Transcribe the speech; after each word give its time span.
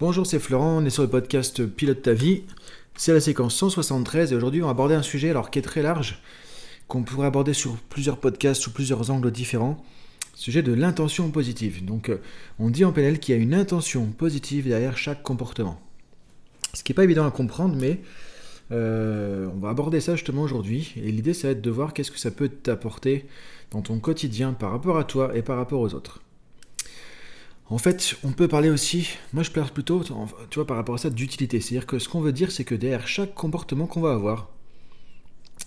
Bonjour, 0.00 0.24
c'est 0.28 0.38
Florent, 0.38 0.78
on 0.78 0.84
est 0.84 0.90
sur 0.90 1.02
le 1.02 1.08
podcast 1.08 1.66
Pilote 1.66 2.02
ta 2.02 2.12
vie. 2.12 2.44
C'est 2.94 3.12
la 3.12 3.20
séquence 3.20 3.56
173 3.56 4.32
et 4.32 4.36
aujourd'hui 4.36 4.62
on 4.62 4.66
va 4.66 4.70
aborder 4.70 4.94
un 4.94 5.02
sujet 5.02 5.30
alors 5.30 5.50
qui 5.50 5.58
est 5.58 5.62
très 5.62 5.82
large, 5.82 6.22
qu'on 6.86 7.02
pourrait 7.02 7.26
aborder 7.26 7.52
sur 7.52 7.76
plusieurs 7.88 8.18
podcasts 8.18 8.62
sous 8.62 8.72
plusieurs 8.72 9.10
angles 9.10 9.32
différents. 9.32 9.84
Sujet 10.36 10.62
de 10.62 10.72
l'intention 10.72 11.32
positive. 11.32 11.84
Donc 11.84 12.10
euh, 12.10 12.20
on 12.60 12.70
dit 12.70 12.84
en 12.84 12.92
PNL 12.92 13.18
qu'il 13.18 13.34
y 13.34 13.38
a 13.38 13.42
une 13.42 13.54
intention 13.54 14.06
positive 14.06 14.68
derrière 14.68 14.96
chaque 14.96 15.24
comportement. 15.24 15.80
Ce 16.74 16.84
qui 16.84 16.92
n'est 16.92 16.96
pas 16.96 17.02
évident 17.02 17.26
à 17.26 17.32
comprendre, 17.32 17.74
mais 17.74 17.98
euh, 18.70 19.48
on 19.52 19.58
va 19.58 19.70
aborder 19.70 20.00
ça 20.00 20.14
justement 20.14 20.42
aujourd'hui. 20.42 20.94
Et 20.94 21.10
l'idée 21.10 21.34
ça 21.34 21.48
va 21.48 21.52
être 21.54 21.60
de 21.60 21.70
voir 21.72 21.92
qu'est-ce 21.92 22.12
que 22.12 22.20
ça 22.20 22.30
peut 22.30 22.48
t'apporter 22.48 23.26
dans 23.72 23.82
ton 23.82 23.98
quotidien 23.98 24.52
par 24.52 24.70
rapport 24.70 24.96
à 24.96 25.02
toi 25.02 25.36
et 25.36 25.42
par 25.42 25.56
rapport 25.56 25.80
aux 25.80 25.92
autres. 25.92 26.20
En 27.70 27.76
fait, 27.76 28.16
on 28.24 28.32
peut 28.32 28.48
parler 28.48 28.70
aussi, 28.70 29.10
moi 29.34 29.42
je 29.42 29.50
parle 29.50 29.70
plutôt, 29.70 30.02
tu 30.48 30.64
par 30.64 30.76
rapport 30.76 30.94
à 30.94 30.98
ça, 30.98 31.10
d'utilité. 31.10 31.60
C'est-à-dire 31.60 31.86
que 31.86 31.98
ce 31.98 32.08
qu'on 32.08 32.20
veut 32.20 32.32
dire, 32.32 32.50
c'est 32.50 32.64
que 32.64 32.74
derrière 32.74 33.06
chaque 33.06 33.34
comportement 33.34 33.86
qu'on 33.86 34.00
va 34.00 34.12
avoir, 34.12 34.48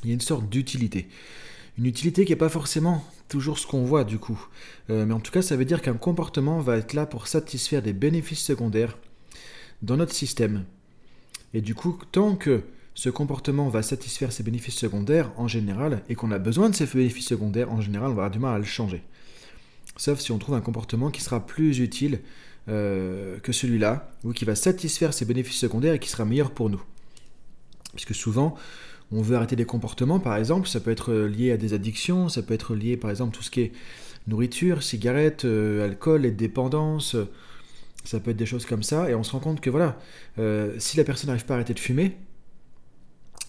il 0.03 0.09
y 0.09 0.11
a 0.11 0.15
une 0.15 0.21
sorte 0.21 0.49
d'utilité. 0.49 1.07
Une 1.77 1.85
utilité 1.85 2.25
qui 2.25 2.31
n'est 2.31 2.37
pas 2.37 2.49
forcément 2.49 3.05
toujours 3.29 3.59
ce 3.59 3.67
qu'on 3.67 3.83
voit 3.83 4.03
du 4.03 4.17
coup. 4.17 4.47
Euh, 4.89 5.05
mais 5.05 5.13
en 5.13 5.19
tout 5.19 5.31
cas, 5.31 5.43
ça 5.43 5.55
veut 5.55 5.63
dire 5.63 5.81
qu'un 5.81 5.93
comportement 5.93 6.59
va 6.59 6.77
être 6.77 6.93
là 6.93 7.05
pour 7.05 7.27
satisfaire 7.27 7.83
des 7.83 7.93
bénéfices 7.93 8.43
secondaires 8.43 8.97
dans 9.83 9.97
notre 9.97 10.13
système. 10.13 10.65
Et 11.53 11.61
du 11.61 11.75
coup, 11.75 11.99
tant 12.11 12.35
que 12.35 12.63
ce 12.95 13.09
comportement 13.09 13.69
va 13.69 13.83
satisfaire 13.83 14.31
ces 14.31 14.43
bénéfices 14.43 14.75
secondaires 14.75 15.31
en 15.37 15.47
général, 15.47 16.03
et 16.09 16.15
qu'on 16.15 16.31
a 16.31 16.39
besoin 16.39 16.69
de 16.69 16.75
ces 16.75 16.87
bénéfices 16.87 17.27
secondaires 17.27 17.71
en 17.71 17.79
général, 17.79 18.09
on 18.11 18.15
va 18.15 18.23
avoir 18.23 18.31
du 18.31 18.39
mal 18.39 18.55
à 18.55 18.59
le 18.59 18.65
changer 18.65 19.03
sauf 19.97 20.19
si 20.19 20.31
on 20.31 20.37
trouve 20.37 20.55
un 20.55 20.61
comportement 20.61 21.09
qui 21.09 21.21
sera 21.21 21.45
plus 21.45 21.79
utile 21.79 22.19
euh, 22.69 23.39
que 23.39 23.51
celui-là, 23.51 24.11
ou 24.23 24.33
qui 24.33 24.45
va 24.45 24.55
satisfaire 24.55 25.13
ses 25.13 25.25
bénéfices 25.25 25.57
secondaires 25.57 25.93
et 25.93 25.99
qui 25.99 26.09
sera 26.09 26.25
meilleur 26.25 26.51
pour 26.51 26.69
nous. 26.69 26.81
Puisque 27.93 28.15
souvent, 28.15 28.55
on 29.11 29.21
veut 29.21 29.35
arrêter 29.35 29.55
des 29.55 29.65
comportements, 29.65 30.19
par 30.19 30.37
exemple, 30.37 30.67
ça 30.67 30.79
peut 30.79 30.91
être 30.91 31.13
lié 31.13 31.51
à 31.51 31.57
des 31.57 31.73
addictions, 31.73 32.29
ça 32.29 32.41
peut 32.41 32.53
être 32.53 32.75
lié, 32.75 32.97
par 32.97 33.09
exemple, 33.09 33.35
tout 33.35 33.43
ce 33.43 33.51
qui 33.51 33.61
est 33.61 33.71
nourriture, 34.27 34.83
cigarettes, 34.83 35.45
euh, 35.45 35.85
alcool 35.85 36.25
et 36.25 36.31
dépendance, 36.31 37.15
ça 38.03 38.19
peut 38.19 38.31
être 38.31 38.37
des 38.37 38.45
choses 38.45 38.65
comme 38.65 38.83
ça, 38.83 39.09
et 39.09 39.15
on 39.15 39.23
se 39.23 39.31
rend 39.31 39.39
compte 39.39 39.61
que 39.61 39.69
voilà, 39.69 39.99
euh, 40.39 40.73
si 40.79 40.97
la 40.97 41.03
personne 41.03 41.27
n'arrive 41.27 41.45
pas 41.45 41.55
à 41.55 41.57
arrêter 41.57 41.73
de 41.73 41.79
fumer, 41.79 42.17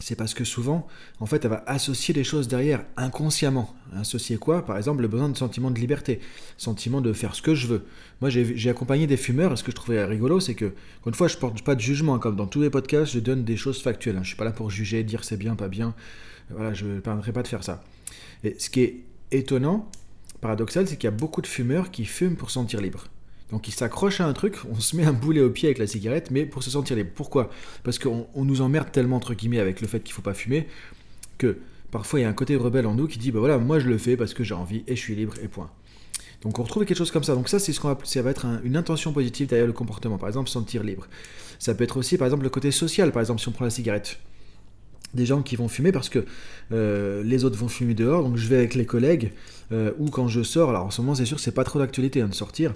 c'est 0.02 0.16
parce 0.16 0.34
que 0.34 0.44
souvent, 0.44 0.86
en 1.20 1.26
fait, 1.26 1.44
elle 1.44 1.50
va 1.50 1.62
associer 1.66 2.12
des 2.12 2.24
choses 2.24 2.48
derrière, 2.48 2.84
inconsciemment. 2.96 3.74
Associer 3.94 4.36
quoi? 4.36 4.66
Par 4.66 4.76
exemple, 4.76 5.02
le 5.02 5.08
besoin 5.08 5.28
de 5.28 5.36
sentiment 5.36 5.70
de 5.70 5.78
liberté, 5.78 6.20
sentiment 6.56 7.00
de 7.00 7.12
faire 7.12 7.34
ce 7.34 7.42
que 7.42 7.54
je 7.54 7.68
veux. 7.68 7.84
Moi, 8.20 8.30
j'ai 8.30 8.70
accompagné 8.70 9.06
des 9.06 9.16
fumeurs, 9.16 9.52
et 9.52 9.56
ce 9.56 9.62
que 9.62 9.70
je 9.70 9.76
trouvais 9.76 10.04
rigolo, 10.04 10.40
c'est 10.40 10.54
que, 10.54 10.72
une 11.06 11.14
fois, 11.14 11.28
je 11.28 11.36
porte 11.36 11.62
pas 11.62 11.74
de 11.74 11.80
jugement, 11.80 12.18
comme 12.18 12.34
dans 12.34 12.46
tous 12.46 12.60
les 12.60 12.70
podcasts, 12.70 13.12
je 13.12 13.20
donne 13.20 13.44
des 13.44 13.56
choses 13.56 13.80
factuelles. 13.80 14.16
Hein. 14.16 14.22
Je 14.22 14.28
suis 14.28 14.36
pas 14.36 14.44
là 14.44 14.52
pour 14.52 14.70
juger, 14.70 15.04
dire 15.04 15.24
c'est 15.24 15.36
bien, 15.36 15.54
pas 15.54 15.68
bien. 15.68 15.94
Voilà, 16.50 16.74
je 16.74 16.84
ne 16.84 17.00
permettrai 17.00 17.32
pas 17.32 17.42
de 17.42 17.48
faire 17.48 17.62
ça. 17.62 17.84
Et 18.42 18.56
ce 18.58 18.70
qui 18.70 18.82
est 18.82 19.04
étonnant, 19.30 19.88
paradoxal, 20.40 20.88
c'est 20.88 20.96
qu'il 20.96 21.06
y 21.06 21.12
a 21.12 21.16
beaucoup 21.16 21.42
de 21.42 21.46
fumeurs 21.46 21.92
qui 21.92 22.04
fument 22.04 22.36
pour 22.36 22.50
sentir 22.50 22.80
libre. 22.80 23.04
Donc 23.52 23.68
il 23.68 23.72
s'accroche 23.72 24.20
à 24.20 24.26
un 24.26 24.32
truc, 24.32 24.56
on 24.70 24.80
se 24.80 24.96
met 24.96 25.04
un 25.04 25.12
boulet 25.12 25.42
au 25.42 25.50
pied 25.50 25.68
avec 25.68 25.78
la 25.78 25.86
cigarette, 25.86 26.30
mais 26.30 26.46
pour 26.46 26.62
se 26.62 26.70
sentir 26.70 26.96
libre. 26.96 27.10
Pourquoi? 27.14 27.50
Parce 27.84 27.98
qu'on 27.98 28.26
nous 28.34 28.62
emmerde 28.62 28.90
tellement, 28.90 29.16
entre 29.16 29.34
guillemets, 29.34 29.60
avec 29.60 29.82
le 29.82 29.86
fait 29.86 30.00
qu'il 30.00 30.12
ne 30.12 30.14
faut 30.14 30.22
pas 30.22 30.32
fumer, 30.32 30.66
que 31.36 31.58
parfois 31.90 32.18
il 32.18 32.22
y 32.22 32.24
a 32.24 32.30
un 32.30 32.32
côté 32.32 32.56
rebelle 32.56 32.86
en 32.86 32.94
nous 32.94 33.06
qui 33.06 33.18
dit, 33.18 33.30
bah 33.30 33.40
voilà, 33.40 33.58
moi 33.58 33.78
je 33.78 33.88
le 33.88 33.98
fais 33.98 34.16
parce 34.16 34.32
que 34.32 34.42
j'ai 34.42 34.54
envie 34.54 34.82
et 34.86 34.96
je 34.96 35.00
suis 35.00 35.14
libre 35.14 35.34
et 35.42 35.48
point. 35.48 35.70
Donc 36.40 36.58
on 36.58 36.62
retrouve 36.62 36.86
quelque 36.86 36.96
chose 36.96 37.10
comme 37.10 37.24
ça. 37.24 37.34
Donc 37.34 37.50
ça, 37.50 37.58
c'est 37.58 37.74
ce 37.74 37.78
qu'on 37.80 37.88
va, 37.88 37.98
ça 38.04 38.22
va 38.22 38.30
être 38.30 38.46
une 38.64 38.74
intention 38.74 39.12
positive 39.12 39.48
derrière 39.48 39.66
le 39.66 39.74
comportement. 39.74 40.16
Par 40.16 40.30
exemple, 40.30 40.48
sentir 40.48 40.82
libre. 40.82 41.06
Ça 41.58 41.74
peut 41.74 41.84
être 41.84 41.98
aussi, 41.98 42.16
par 42.16 42.26
exemple, 42.26 42.44
le 42.44 42.50
côté 42.50 42.70
social. 42.70 43.12
Par 43.12 43.20
exemple, 43.20 43.40
si 43.40 43.48
on 43.48 43.52
prend 43.52 43.64
la 43.64 43.70
cigarette. 43.70 44.18
Des 45.12 45.26
gens 45.26 45.42
qui 45.42 45.56
vont 45.56 45.68
fumer 45.68 45.92
parce 45.92 46.08
que 46.08 46.24
euh, 46.72 47.22
les 47.22 47.44
autres 47.44 47.58
vont 47.58 47.68
fumer 47.68 47.92
dehors, 47.92 48.24
donc 48.24 48.38
je 48.38 48.48
vais 48.48 48.56
avec 48.56 48.74
les 48.74 48.86
collègues, 48.86 49.32
euh, 49.70 49.92
ou 49.98 50.08
quand 50.08 50.26
je 50.26 50.42
sors, 50.42 50.70
alors 50.70 50.86
en 50.86 50.90
ce 50.90 51.02
moment 51.02 51.14
c'est 51.14 51.26
sûr 51.26 51.38
c'est 51.38 51.52
pas 51.52 51.64
trop 51.64 51.78
d'actualité 51.78 52.22
hein, 52.22 52.28
de 52.28 52.34
sortir, 52.34 52.72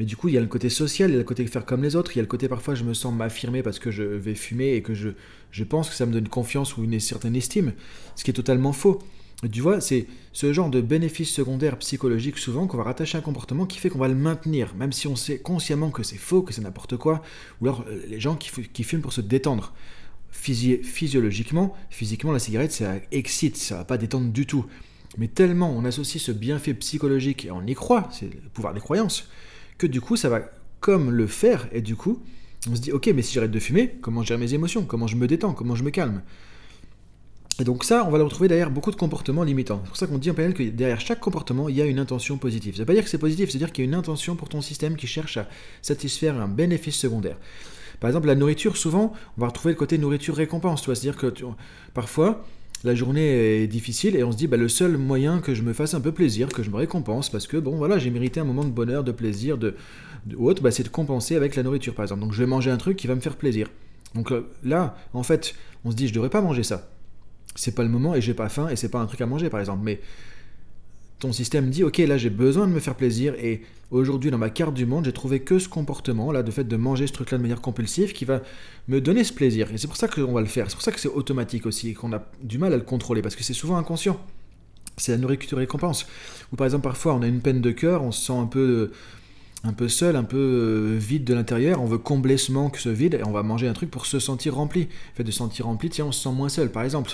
mais 0.00 0.06
du 0.06 0.16
coup, 0.16 0.28
il 0.28 0.34
y 0.34 0.38
a 0.38 0.40
le 0.40 0.46
côté 0.46 0.70
social, 0.70 1.10
il 1.10 1.12
y 1.12 1.16
a 1.16 1.18
le 1.18 1.24
côté 1.24 1.46
faire 1.46 1.66
comme 1.66 1.82
les 1.82 1.94
autres, 1.94 2.12
il 2.14 2.16
y 2.16 2.20
a 2.20 2.22
le 2.22 2.26
côté 2.26 2.48
parfois 2.48 2.74
je 2.74 2.84
me 2.84 2.94
sens 2.94 3.14
m'affirmer 3.14 3.62
parce 3.62 3.78
que 3.78 3.90
je 3.90 4.02
vais 4.02 4.34
fumer 4.34 4.72
et 4.72 4.80
que 4.80 4.94
je, 4.94 5.10
je 5.50 5.62
pense 5.62 5.90
que 5.90 5.94
ça 5.94 6.06
me 6.06 6.12
donne 6.14 6.26
confiance 6.26 6.78
ou 6.78 6.84
une 6.84 6.98
certaine 6.98 7.36
estime, 7.36 7.74
ce 8.16 8.24
qui 8.24 8.30
est 8.30 8.34
totalement 8.34 8.72
faux. 8.72 8.98
Tu 9.52 9.60
vois, 9.60 9.82
c'est 9.82 10.06
ce 10.32 10.54
genre 10.54 10.70
de 10.70 10.80
bénéfice 10.80 11.30
secondaire 11.30 11.76
psychologique 11.76 12.38
souvent 12.38 12.66
qu'on 12.66 12.78
va 12.78 12.84
rattacher 12.84 13.16
à 13.16 13.18
un 13.18 13.22
comportement 13.22 13.66
qui 13.66 13.78
fait 13.78 13.90
qu'on 13.90 13.98
va 13.98 14.08
le 14.08 14.14
maintenir, 14.14 14.74
même 14.74 14.90
si 14.90 15.06
on 15.06 15.16
sait 15.16 15.38
consciemment 15.38 15.90
que 15.90 16.02
c'est 16.02 16.16
faux, 16.16 16.40
que 16.40 16.54
c'est 16.54 16.62
n'importe 16.62 16.96
quoi, 16.96 17.20
ou 17.60 17.66
alors 17.66 17.84
euh, 17.86 18.00
les 18.08 18.20
gens 18.20 18.36
qui, 18.36 18.50
qui 18.72 18.84
fument 18.84 19.02
pour 19.02 19.12
se 19.12 19.20
détendre. 19.20 19.74
physiologiquement, 20.30 21.74
physiquement, 21.90 22.32
la 22.32 22.38
cigarette, 22.38 22.72
ça 22.72 22.94
excite, 23.12 23.58
ça 23.58 23.76
va 23.76 23.84
pas 23.84 23.98
détendre 23.98 24.32
du 24.32 24.46
tout. 24.46 24.64
Mais 25.18 25.28
tellement 25.28 25.70
on 25.76 25.84
associe 25.84 26.22
ce 26.22 26.32
bienfait 26.32 26.72
psychologique 26.72 27.44
et 27.44 27.50
on 27.50 27.66
y 27.66 27.74
croit, 27.74 28.08
c'est 28.12 28.32
le 28.32 28.48
pouvoir 28.54 28.72
des 28.72 28.80
croyances, 28.80 29.28
que 29.80 29.86
du 29.86 30.02
coup, 30.02 30.16
ça 30.16 30.28
va 30.28 30.42
comme 30.80 31.10
le 31.10 31.26
faire, 31.26 31.68
et 31.72 31.80
du 31.80 31.96
coup, 31.96 32.22
on 32.70 32.76
se 32.76 32.80
dit, 32.82 32.92
ok, 32.92 33.10
mais 33.14 33.22
si 33.22 33.32
j'arrête 33.32 33.50
de 33.50 33.58
fumer, 33.58 33.96
comment 34.02 34.22
je 34.22 34.28
gère 34.28 34.38
mes 34.38 34.52
émotions, 34.52 34.84
comment 34.84 35.06
je 35.06 35.16
me 35.16 35.26
détends, 35.26 35.54
comment 35.54 35.74
je 35.74 35.82
me 35.82 35.90
calme? 35.90 36.20
Et 37.58 37.64
donc 37.64 37.84
ça, 37.84 38.04
on 38.06 38.10
va 38.10 38.18
le 38.18 38.24
retrouver 38.24 38.48
derrière 38.48 38.70
beaucoup 38.70 38.90
de 38.90 38.96
comportements 38.96 39.42
limitants. 39.42 39.80
C'est 39.84 39.88
pour 39.88 39.96
ça 39.96 40.06
qu'on 40.06 40.18
dit 40.18 40.30
en 40.30 40.34
PNL 40.34 40.54
que 40.54 40.62
derrière 40.62 41.00
chaque 41.00 41.20
comportement, 41.20 41.70
il 41.70 41.76
y 41.76 41.82
a 41.82 41.86
une 41.86 41.98
intention 41.98 42.36
positive. 42.36 42.74
Ça 42.74 42.78
ne 42.78 42.82
veut 42.82 42.86
pas 42.86 42.92
dire 42.94 43.04
que 43.04 43.10
c'est 43.10 43.18
positif, 43.18 43.50
c'est-à-dire 43.50 43.72
qu'il 43.72 43.84
y 43.84 43.86
a 43.86 43.88
une 43.88 43.94
intention 43.94 44.36
pour 44.36 44.50
ton 44.50 44.60
système 44.60 44.96
qui 44.96 45.06
cherche 45.06 45.38
à 45.38 45.48
satisfaire 45.80 46.38
un 46.38 46.48
bénéfice 46.48 46.96
secondaire. 46.96 47.36
Par 48.00 48.08
exemple, 48.08 48.26
la 48.26 48.34
nourriture, 48.34 48.76
souvent, 48.76 49.14
on 49.36 49.40
va 49.40 49.46
retrouver 49.48 49.72
le 49.72 49.78
côté 49.78 49.96
nourriture-récompense. 49.96 50.84
C'est-à-dire 50.84 51.16
que 51.16 51.34
parfois, 51.94 52.44
la 52.84 52.94
journée 52.94 53.62
est 53.62 53.66
difficile 53.66 54.16
et 54.16 54.24
on 54.24 54.32
se 54.32 54.36
dit 54.36 54.46
bah, 54.46 54.56
le 54.56 54.68
seul 54.68 54.96
moyen 54.96 55.40
que 55.40 55.54
je 55.54 55.62
me 55.62 55.72
fasse 55.72 55.94
un 55.94 56.00
peu 56.00 56.12
plaisir, 56.12 56.48
que 56.48 56.62
je 56.62 56.70
me 56.70 56.76
récompense, 56.76 57.30
parce 57.30 57.46
que 57.46 57.56
bon 57.56 57.76
voilà, 57.76 57.98
j'ai 57.98 58.10
mérité 58.10 58.40
un 58.40 58.44
moment 58.44 58.64
de 58.64 58.70
bonheur, 58.70 59.04
de 59.04 59.12
plaisir, 59.12 59.58
de, 59.58 59.74
ou 60.36 60.48
autre, 60.48 60.62
bah, 60.62 60.70
c'est 60.70 60.82
de 60.82 60.88
compenser 60.88 61.36
avec 61.36 61.56
la 61.56 61.62
nourriture 61.62 61.94
par 61.94 62.04
exemple. 62.04 62.22
Donc 62.22 62.32
je 62.32 62.38
vais 62.38 62.46
manger 62.46 62.70
un 62.70 62.78
truc 62.78 62.96
qui 62.96 63.06
va 63.06 63.14
me 63.14 63.20
faire 63.20 63.36
plaisir. 63.36 63.68
Donc 64.14 64.32
euh, 64.32 64.48
là, 64.64 64.96
en 65.12 65.22
fait, 65.22 65.54
on 65.84 65.90
se 65.90 65.96
dit 65.96 66.08
je 66.08 66.14
devrais 66.14 66.30
pas 66.30 66.40
manger 66.40 66.62
ça. 66.62 66.90
C'est 67.54 67.74
pas 67.74 67.82
le 67.82 67.88
moment 67.88 68.14
et 68.14 68.20
j'ai 68.20 68.34
pas 68.34 68.48
faim 68.48 68.68
et 68.68 68.76
c'est 68.76 68.88
pas 68.88 69.00
un 69.00 69.06
truc 69.06 69.20
à 69.20 69.26
manger 69.26 69.50
par 69.50 69.60
exemple. 69.60 69.80
Mais 69.82 70.00
ton 71.20 71.32
système 71.32 71.70
dit 71.70 71.84
ok 71.84 71.98
là 71.98 72.16
j'ai 72.16 72.30
besoin 72.30 72.66
de 72.66 72.72
me 72.72 72.80
faire 72.80 72.94
plaisir 72.94 73.34
et 73.34 73.62
aujourd'hui 73.90 74.30
dans 74.30 74.38
ma 74.38 74.50
carte 74.50 74.74
du 74.74 74.86
monde 74.86 75.04
j'ai 75.04 75.12
trouvé 75.12 75.40
que 75.40 75.58
ce 75.58 75.68
comportement 75.68 76.32
là 76.32 76.42
de 76.42 76.50
fait 76.50 76.64
de 76.64 76.76
manger 76.76 77.06
ce 77.06 77.12
truc 77.12 77.30
là 77.30 77.38
de 77.38 77.42
manière 77.42 77.60
compulsive 77.60 78.12
qui 78.12 78.24
va 78.24 78.40
me 78.88 79.00
donner 79.00 79.22
ce 79.22 79.32
plaisir 79.32 79.70
et 79.72 79.78
c'est 79.78 79.86
pour 79.86 79.96
ça 79.96 80.08
qu'on 80.08 80.32
va 80.32 80.40
le 80.40 80.46
faire 80.46 80.66
c'est 80.68 80.74
pour 80.74 80.82
ça 80.82 80.92
que 80.92 80.98
c'est 80.98 81.08
automatique 81.08 81.66
aussi 81.66 81.94
qu'on 81.94 82.12
a 82.12 82.24
du 82.42 82.58
mal 82.58 82.72
à 82.72 82.76
le 82.76 82.82
contrôler 82.82 83.22
parce 83.22 83.36
que 83.36 83.44
c'est 83.44 83.54
souvent 83.54 83.76
inconscient 83.76 84.18
c'est 84.96 85.12
la 85.12 85.18
nourriture 85.18 85.58
récompense 85.58 86.06
ou 86.52 86.56
par 86.56 86.66
exemple 86.66 86.84
parfois 86.84 87.14
on 87.14 87.22
a 87.22 87.26
une 87.26 87.40
peine 87.40 87.60
de 87.60 87.70
cœur 87.70 88.02
on 88.02 88.12
se 88.12 88.26
sent 88.26 88.38
un 88.38 88.46
peu 88.46 88.90
un 89.62 89.72
peu 89.74 89.88
seul, 89.88 90.16
un 90.16 90.24
peu 90.24 90.38
euh, 90.38 90.96
vide 90.98 91.24
de 91.24 91.34
l'intérieur, 91.34 91.82
on 91.82 91.86
veut 91.86 91.98
combler 91.98 92.38
ce 92.38 92.50
manque, 92.50 92.78
ce 92.78 92.88
vide, 92.88 93.14
et 93.14 93.24
on 93.26 93.30
va 93.30 93.42
manger 93.42 93.68
un 93.68 93.74
truc 93.74 93.90
pour 93.90 94.06
se 94.06 94.18
sentir 94.18 94.54
rempli. 94.54 94.84
Le 94.84 95.16
fait 95.16 95.24
de 95.24 95.30
se 95.30 95.36
sentir 95.36 95.66
rempli, 95.66 95.90
tiens, 95.90 96.06
on 96.06 96.12
se 96.12 96.22
sent 96.22 96.34
moins 96.34 96.48
seul, 96.48 96.72
par 96.72 96.82
exemple. 96.82 97.12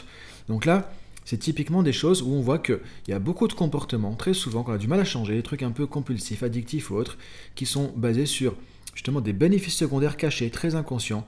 Donc 0.48 0.64
là, 0.64 0.92
c'est 1.26 1.36
typiquement 1.36 1.82
des 1.82 1.92
choses 1.92 2.22
où 2.22 2.32
on 2.32 2.40
voit 2.40 2.60
qu'il 2.60 2.78
y 3.08 3.12
a 3.12 3.18
beaucoup 3.18 3.48
de 3.48 3.52
comportements, 3.52 4.14
très 4.14 4.32
souvent, 4.32 4.62
qu'on 4.62 4.72
a 4.72 4.78
du 4.78 4.86
mal 4.86 5.00
à 5.00 5.04
changer, 5.04 5.34
des 5.34 5.42
trucs 5.42 5.64
un 5.64 5.72
peu 5.72 5.84
compulsifs, 5.84 6.44
addictifs 6.44 6.90
ou 6.90 6.94
autres, 6.94 7.18
qui 7.56 7.66
sont 7.66 7.92
basés 7.96 8.26
sur 8.26 8.54
justement 8.94 9.20
des 9.20 9.32
bénéfices 9.32 9.74
secondaires 9.74 10.16
cachés, 10.16 10.50
très 10.50 10.76
inconscients, 10.76 11.26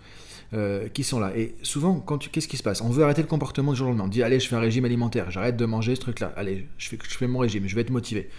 euh, 0.55 0.89
qui 0.89 1.03
sont 1.03 1.19
là. 1.19 1.37
Et 1.37 1.57
souvent, 1.63 2.03
qu'est-ce 2.33 2.47
qui 2.47 2.57
se 2.57 2.63
passe? 2.63 2.81
On 2.81 2.91
veut 2.91 3.03
arrêter 3.03 3.23
le 3.23 3.29
comportement 3.29 3.73
du 3.73 3.79
jour 3.79 3.89
au 3.89 3.91
lendemain. 3.91 4.05
On 4.05 4.09
dit, 4.09 4.23
allez, 4.23 4.39
je 4.39 4.47
fais 4.47 4.55
un 4.55 4.61
régime 4.61 4.85
alimentaire, 4.85 5.33
j'arrête 5.33 5.57
de 5.57 5.65
manger 5.67 5.97
ce 5.97 6.01
truc-là, 6.01 6.33
allez, 6.37 6.69
je 6.79 6.89
fais, 6.89 6.99
je 7.03 7.17
fais 7.17 7.27
mon 7.27 7.41
régime, 7.41 7.67
je 7.67 7.75
vais 7.75 7.81
être 7.81 7.91
motivé. 7.91 8.31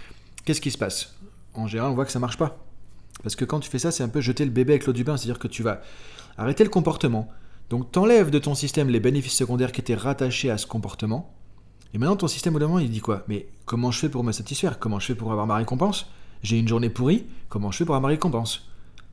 Qu'est-ce 0.46 0.62
qui 0.62 0.72
se 0.72 0.78
passe? 0.78 1.16
En 1.53 1.68
général, 1.68 1.92
on 1.92 1.94
voit 1.94 2.06
que 2.06 2.12
ça 2.14 2.19
marche 2.19 2.38
pas. 2.38 2.66
Parce 3.22 3.36
que 3.36 3.44
quand 3.44 3.59
tu 3.59 3.69
fais 3.69 3.80
ça, 3.80 3.92
c'est 3.92 4.02
un 4.02 4.08
peu 4.08 4.22
jeter 4.22 4.46
le 4.46 4.52
bébé 4.52 4.74
avec 4.74 4.86
l'eau 4.86 4.94
du 4.94 5.03
bain, 5.03 5.18
c'est-à-dire 5.18 5.40
que 5.40 5.50
tu 5.50 5.62
vas 5.62 5.81
arrêter 6.38 6.63
le 6.63 6.69
comportement, 6.69 7.28
donc 7.69 7.92
t'enlèves 7.92 8.30
de 8.30 8.39
ton 8.39 8.56
système 8.56 8.89
les 8.89 9.01
bénéfices 9.01 9.36
secondaires 9.36 9.74
qui 9.74 9.81
étaient 9.81 9.94
rattachés 9.94 10.50
à 10.50 10.57
ce 10.57 10.66
comportement, 10.66 11.36
et 11.94 11.97
maintenant, 11.97 12.15
ton 12.15 12.27
système 12.27 12.56
au 12.56 12.59
moment, 12.59 12.80
il 12.80 12.89
dit 12.89 13.01
quoi? 13.01 13.24
Mais 13.27 13.47
comment 13.65 13.91
je 13.91 14.00
fais 14.00 14.09
pour 14.09 14.24
me 14.24 14.31
satisfaire? 14.31 14.80
Comment 14.80 15.00
je 15.00 15.07
fais 15.07 15.15
pour 15.15 15.31
avoir 15.31 15.47
ma 15.47 15.56
récompense? 15.56 16.07
J'ai 16.44 16.59
une 16.59 16.68
journée 16.68 16.89
pourrie, 16.89 17.25
comment 17.50 17.71
je 17.71 17.77
fais 17.77 17.86
pour 17.86 17.95
avoir 17.95 18.09
ma 18.09 18.13
récompense? 18.13 18.69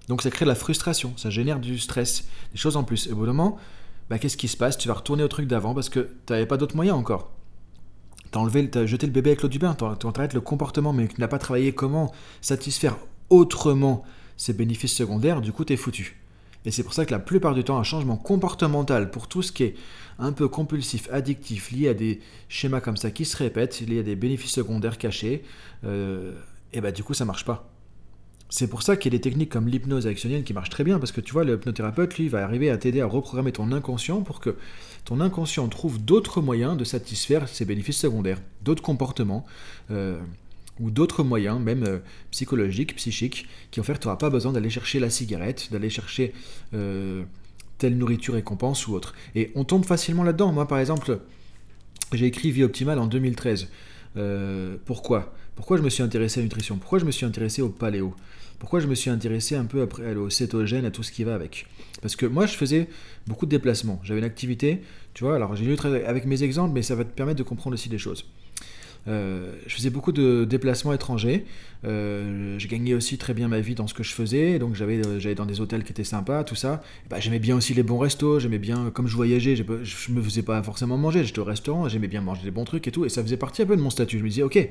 Donc 0.08 0.22
ça 0.22 0.30
crée 0.30 0.44
de 0.44 0.50
la 0.50 0.54
frustration, 0.54 1.12
ça 1.16 1.30
génère 1.30 1.58
du 1.58 1.78
stress, 1.78 2.28
des 2.52 2.58
choses 2.58 2.76
en 2.76 2.84
plus. 2.84 3.08
Et 3.08 3.12
au 3.12 3.16
bout 3.16 3.26
d'un 3.26 3.32
moment, 3.32 3.56
bah, 4.08 4.18
qu'est-ce 4.18 4.36
qui 4.36 4.46
se 4.46 4.56
passe? 4.56 4.78
Tu 4.78 4.88
vas 4.88 4.94
retourner 4.94 5.24
au 5.24 5.28
truc 5.28 5.48
d'avant 5.48 5.74
parce 5.74 5.88
que 5.88 6.00
tu 6.26 6.32
n'avais 6.32 6.46
pas 6.46 6.56
d'autre 6.56 6.76
moyen 6.76 6.94
encore. 6.94 7.30
T'as 8.30 8.40
as 8.42 8.86
jeté 8.86 9.06
le 9.06 9.12
bébé 9.12 9.30
avec 9.30 9.42
l'eau 9.42 9.48
du 9.48 9.58
bain, 9.58 9.74
tu 9.74 9.84
arrêtes 9.84 10.34
le 10.34 10.40
comportement, 10.40 10.92
mais 10.92 11.08
tu 11.08 11.20
n'as 11.20 11.28
pas 11.28 11.38
travaillé 11.38 11.72
comment 11.72 12.12
satisfaire 12.42 12.96
autrement 13.30 14.04
ces 14.36 14.52
bénéfices 14.52 14.94
secondaires, 14.94 15.40
du 15.40 15.52
coup 15.52 15.64
t'es 15.64 15.76
foutu. 15.76 16.20
Et 16.66 16.72
c'est 16.72 16.82
pour 16.82 16.92
ça 16.92 17.06
que 17.06 17.12
la 17.12 17.20
plupart 17.20 17.54
du 17.54 17.62
temps, 17.62 17.78
un 17.78 17.84
changement 17.84 18.16
comportemental 18.16 19.10
pour 19.12 19.28
tout 19.28 19.40
ce 19.40 19.52
qui 19.52 19.62
est 19.62 19.74
un 20.18 20.32
peu 20.32 20.48
compulsif, 20.48 21.08
addictif, 21.12 21.70
lié 21.70 21.88
à 21.88 21.94
des 21.94 22.20
schémas 22.48 22.80
comme 22.80 22.96
ça 22.96 23.12
qui 23.12 23.24
se 23.24 23.36
répètent, 23.36 23.80
lié 23.82 24.00
à 24.00 24.02
des 24.02 24.16
bénéfices 24.16 24.50
secondaires 24.50 24.98
cachés, 24.98 25.44
euh, 25.84 26.32
et 26.72 26.80
bah 26.80 26.90
du 26.90 27.04
coup 27.04 27.14
ça 27.14 27.24
marche 27.24 27.44
pas. 27.44 27.70
c'est 28.48 28.68
pour 28.68 28.82
ça 28.82 28.96
qu'il 28.96 29.12
y 29.12 29.16
a 29.16 29.18
des 29.18 29.20
techniques 29.20 29.50
comme 29.50 29.68
l'hypnose 29.68 30.08
actionnelle 30.08 30.42
qui 30.42 30.54
marchent 30.54 30.70
très 30.70 30.82
bien, 30.82 30.98
parce 30.98 31.12
que 31.12 31.20
tu 31.20 31.32
vois, 31.32 31.44
le 31.44 31.54
hypnothérapeute, 31.54 32.18
lui, 32.18 32.28
va 32.28 32.42
arriver 32.42 32.68
à 32.70 32.76
t'aider 32.76 33.00
à 33.00 33.06
reprogrammer 33.06 33.52
ton 33.52 33.70
inconscient 33.70 34.22
pour 34.22 34.40
que 34.40 34.56
ton 35.04 35.20
inconscient 35.20 35.68
trouve 35.68 36.04
d'autres 36.04 36.40
moyens 36.40 36.76
de 36.76 36.82
satisfaire 36.82 37.48
ses 37.48 37.64
bénéfices 37.64 37.98
secondaires, 37.98 38.40
d'autres 38.62 38.82
comportements, 38.82 39.46
euh, 39.92 40.18
ou 40.80 40.90
d'autres 40.90 41.22
moyens, 41.22 41.60
même 41.60 41.84
euh, 41.84 41.98
psychologiques, 42.30 42.96
psychiques, 42.96 43.46
qui 43.70 43.80
en 43.80 43.82
fait, 43.82 43.98
tu 43.98 44.06
n'auras 44.06 44.18
pas 44.18 44.30
besoin 44.30 44.52
d'aller 44.52 44.70
chercher 44.70 45.00
la 45.00 45.10
cigarette, 45.10 45.68
d'aller 45.72 45.90
chercher 45.90 46.32
euh, 46.74 47.22
telle 47.78 47.96
nourriture 47.96 48.34
récompense 48.34 48.86
ou 48.86 48.94
autre. 48.94 49.14
Et 49.34 49.50
on 49.54 49.64
tombe 49.64 49.84
facilement 49.84 50.22
là-dedans. 50.22 50.52
Moi, 50.52 50.68
par 50.68 50.78
exemple, 50.78 51.20
j'ai 52.12 52.26
écrit 52.26 52.50
Vie 52.50 52.64
Optimale 52.64 52.98
en 52.98 53.06
2013. 53.06 53.68
pourquoi? 54.84 55.34
Pourquoi 55.54 55.78
je 55.78 55.82
me 55.82 55.88
suis 55.88 56.02
intéressé 56.02 56.40
à 56.40 56.42
la 56.42 56.44
nutrition? 56.44 56.76
Pourquoi 56.76 56.98
je 56.98 57.06
me 57.06 57.10
suis 57.10 57.24
intéressé 57.24 57.62
au 57.62 57.70
paléo? 57.70 58.14
Pourquoi 58.58 58.80
je 58.80 58.86
me 58.86 58.94
suis 58.94 59.10
intéressé 59.10 59.54
un 59.54 59.64
peu 59.64 59.82
après 59.82 60.14
au 60.14 60.30
cétogène, 60.30 60.84
à 60.84 60.90
tout 60.90 61.02
ce 61.02 61.12
qui 61.12 61.24
va 61.24 61.34
avec? 61.34 61.66
Parce 62.00 62.16
que 62.16 62.26
moi, 62.26 62.46
je 62.46 62.54
faisais 62.54 62.88
beaucoup 63.26 63.46
de 63.46 63.50
déplacements. 63.50 64.00
J'avais 64.02 64.20
une 64.20 64.26
activité, 64.26 64.82
tu 65.14 65.24
vois, 65.24 65.36
alors 65.36 65.56
j'ai 65.56 65.64
lu 65.64 65.76
avec 66.06 66.26
mes 66.26 66.42
exemples, 66.42 66.74
mais 66.74 66.82
ça 66.82 66.94
va 66.94 67.04
te 67.04 67.10
permettre 67.10 67.38
de 67.38 67.42
comprendre 67.42 67.74
aussi 67.74 67.88
des 67.88 67.98
choses. 67.98 68.26
Euh, 69.08 69.52
je 69.66 69.74
faisais 69.74 69.90
beaucoup 69.90 70.12
de 70.12 70.44
déplacements 70.44 70.92
étrangers. 70.92 71.44
Euh, 71.84 72.58
j'ai 72.58 72.68
gagné 72.68 72.94
aussi 72.94 73.18
très 73.18 73.34
bien 73.34 73.48
ma 73.48 73.60
vie 73.60 73.74
dans 73.74 73.86
ce 73.86 73.94
que 73.94 74.02
je 74.02 74.12
faisais. 74.12 74.58
Donc 74.58 74.74
j'avais, 74.74 75.06
euh, 75.06 75.20
j'allais 75.20 75.34
dans 75.34 75.46
des 75.46 75.60
hôtels 75.60 75.84
qui 75.84 75.92
étaient 75.92 76.04
sympas, 76.04 76.44
tout 76.44 76.54
ça. 76.54 76.82
Bah, 77.08 77.20
j'aimais 77.20 77.38
bien 77.38 77.56
aussi 77.56 77.74
les 77.74 77.82
bons 77.82 77.98
restos. 77.98 78.40
J'aimais 78.40 78.58
bien, 78.58 78.90
comme 78.90 79.06
je 79.06 79.16
voyageais, 79.16 79.56
je 79.56 80.12
me 80.12 80.22
faisais 80.22 80.42
pas 80.42 80.62
forcément 80.62 80.96
manger. 80.96 81.24
J'étais 81.24 81.38
au 81.38 81.44
restaurant. 81.44 81.88
J'aimais 81.88 82.08
bien 82.08 82.20
manger 82.20 82.42
des 82.42 82.50
bons 82.50 82.64
trucs 82.64 82.86
et 82.88 82.92
tout. 82.92 83.04
Et 83.04 83.08
ça 83.08 83.22
faisait 83.22 83.36
partie 83.36 83.62
un 83.62 83.66
peu 83.66 83.76
de 83.76 83.82
mon 83.82 83.90
statut. 83.90 84.18
Je 84.18 84.24
me 84.24 84.28
disais, 84.28 84.42
ok, 84.42 84.68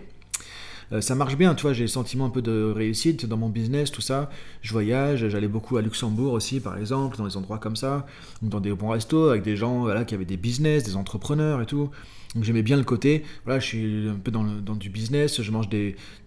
euh, 0.92 1.02
ça 1.02 1.16
marche 1.16 1.36
bien, 1.38 1.56
tu 1.56 1.64
vois, 1.64 1.74
j'ai 1.74 1.84
le 1.84 1.88
sentiment 1.88 2.26
un 2.26 2.30
peu 2.30 2.42
de 2.42 2.72
réussite 2.76 3.26
dans 3.26 3.38
mon 3.38 3.50
business, 3.50 3.92
tout 3.92 4.02
ça. 4.02 4.30
Je 4.62 4.72
voyage, 4.72 5.28
j'allais 5.28 5.48
beaucoup 5.48 5.78
à 5.78 5.82
Luxembourg 5.82 6.34
aussi, 6.34 6.60
par 6.60 6.78
exemple, 6.78 7.18
dans 7.18 7.26
des 7.26 7.38
endroits 7.38 7.58
comme 7.58 7.76
ça, 7.76 8.06
dans 8.42 8.60
des 8.60 8.72
bons 8.74 8.90
restos, 8.90 9.30
avec 9.30 9.44
des 9.44 9.56
gens 9.56 9.82
voilà, 9.82 10.06
qui 10.06 10.14
avaient 10.14 10.26
des 10.26 10.38
business, 10.38 10.84
des 10.84 10.96
entrepreneurs 10.96 11.62
et 11.62 11.66
tout. 11.66 11.90
Donc 12.36 12.44
j'aimais 12.44 12.64
bien 12.64 12.76
le 12.76 12.84
côté, 12.84 13.24
voilà, 13.46 13.62
je 13.62 13.66
suis 13.66 14.10
un 14.10 14.20
peu 14.22 14.30
dans, 14.30 14.44
du 14.44 14.90
business, 14.90 15.42
je 15.42 15.52
mange 15.52 15.70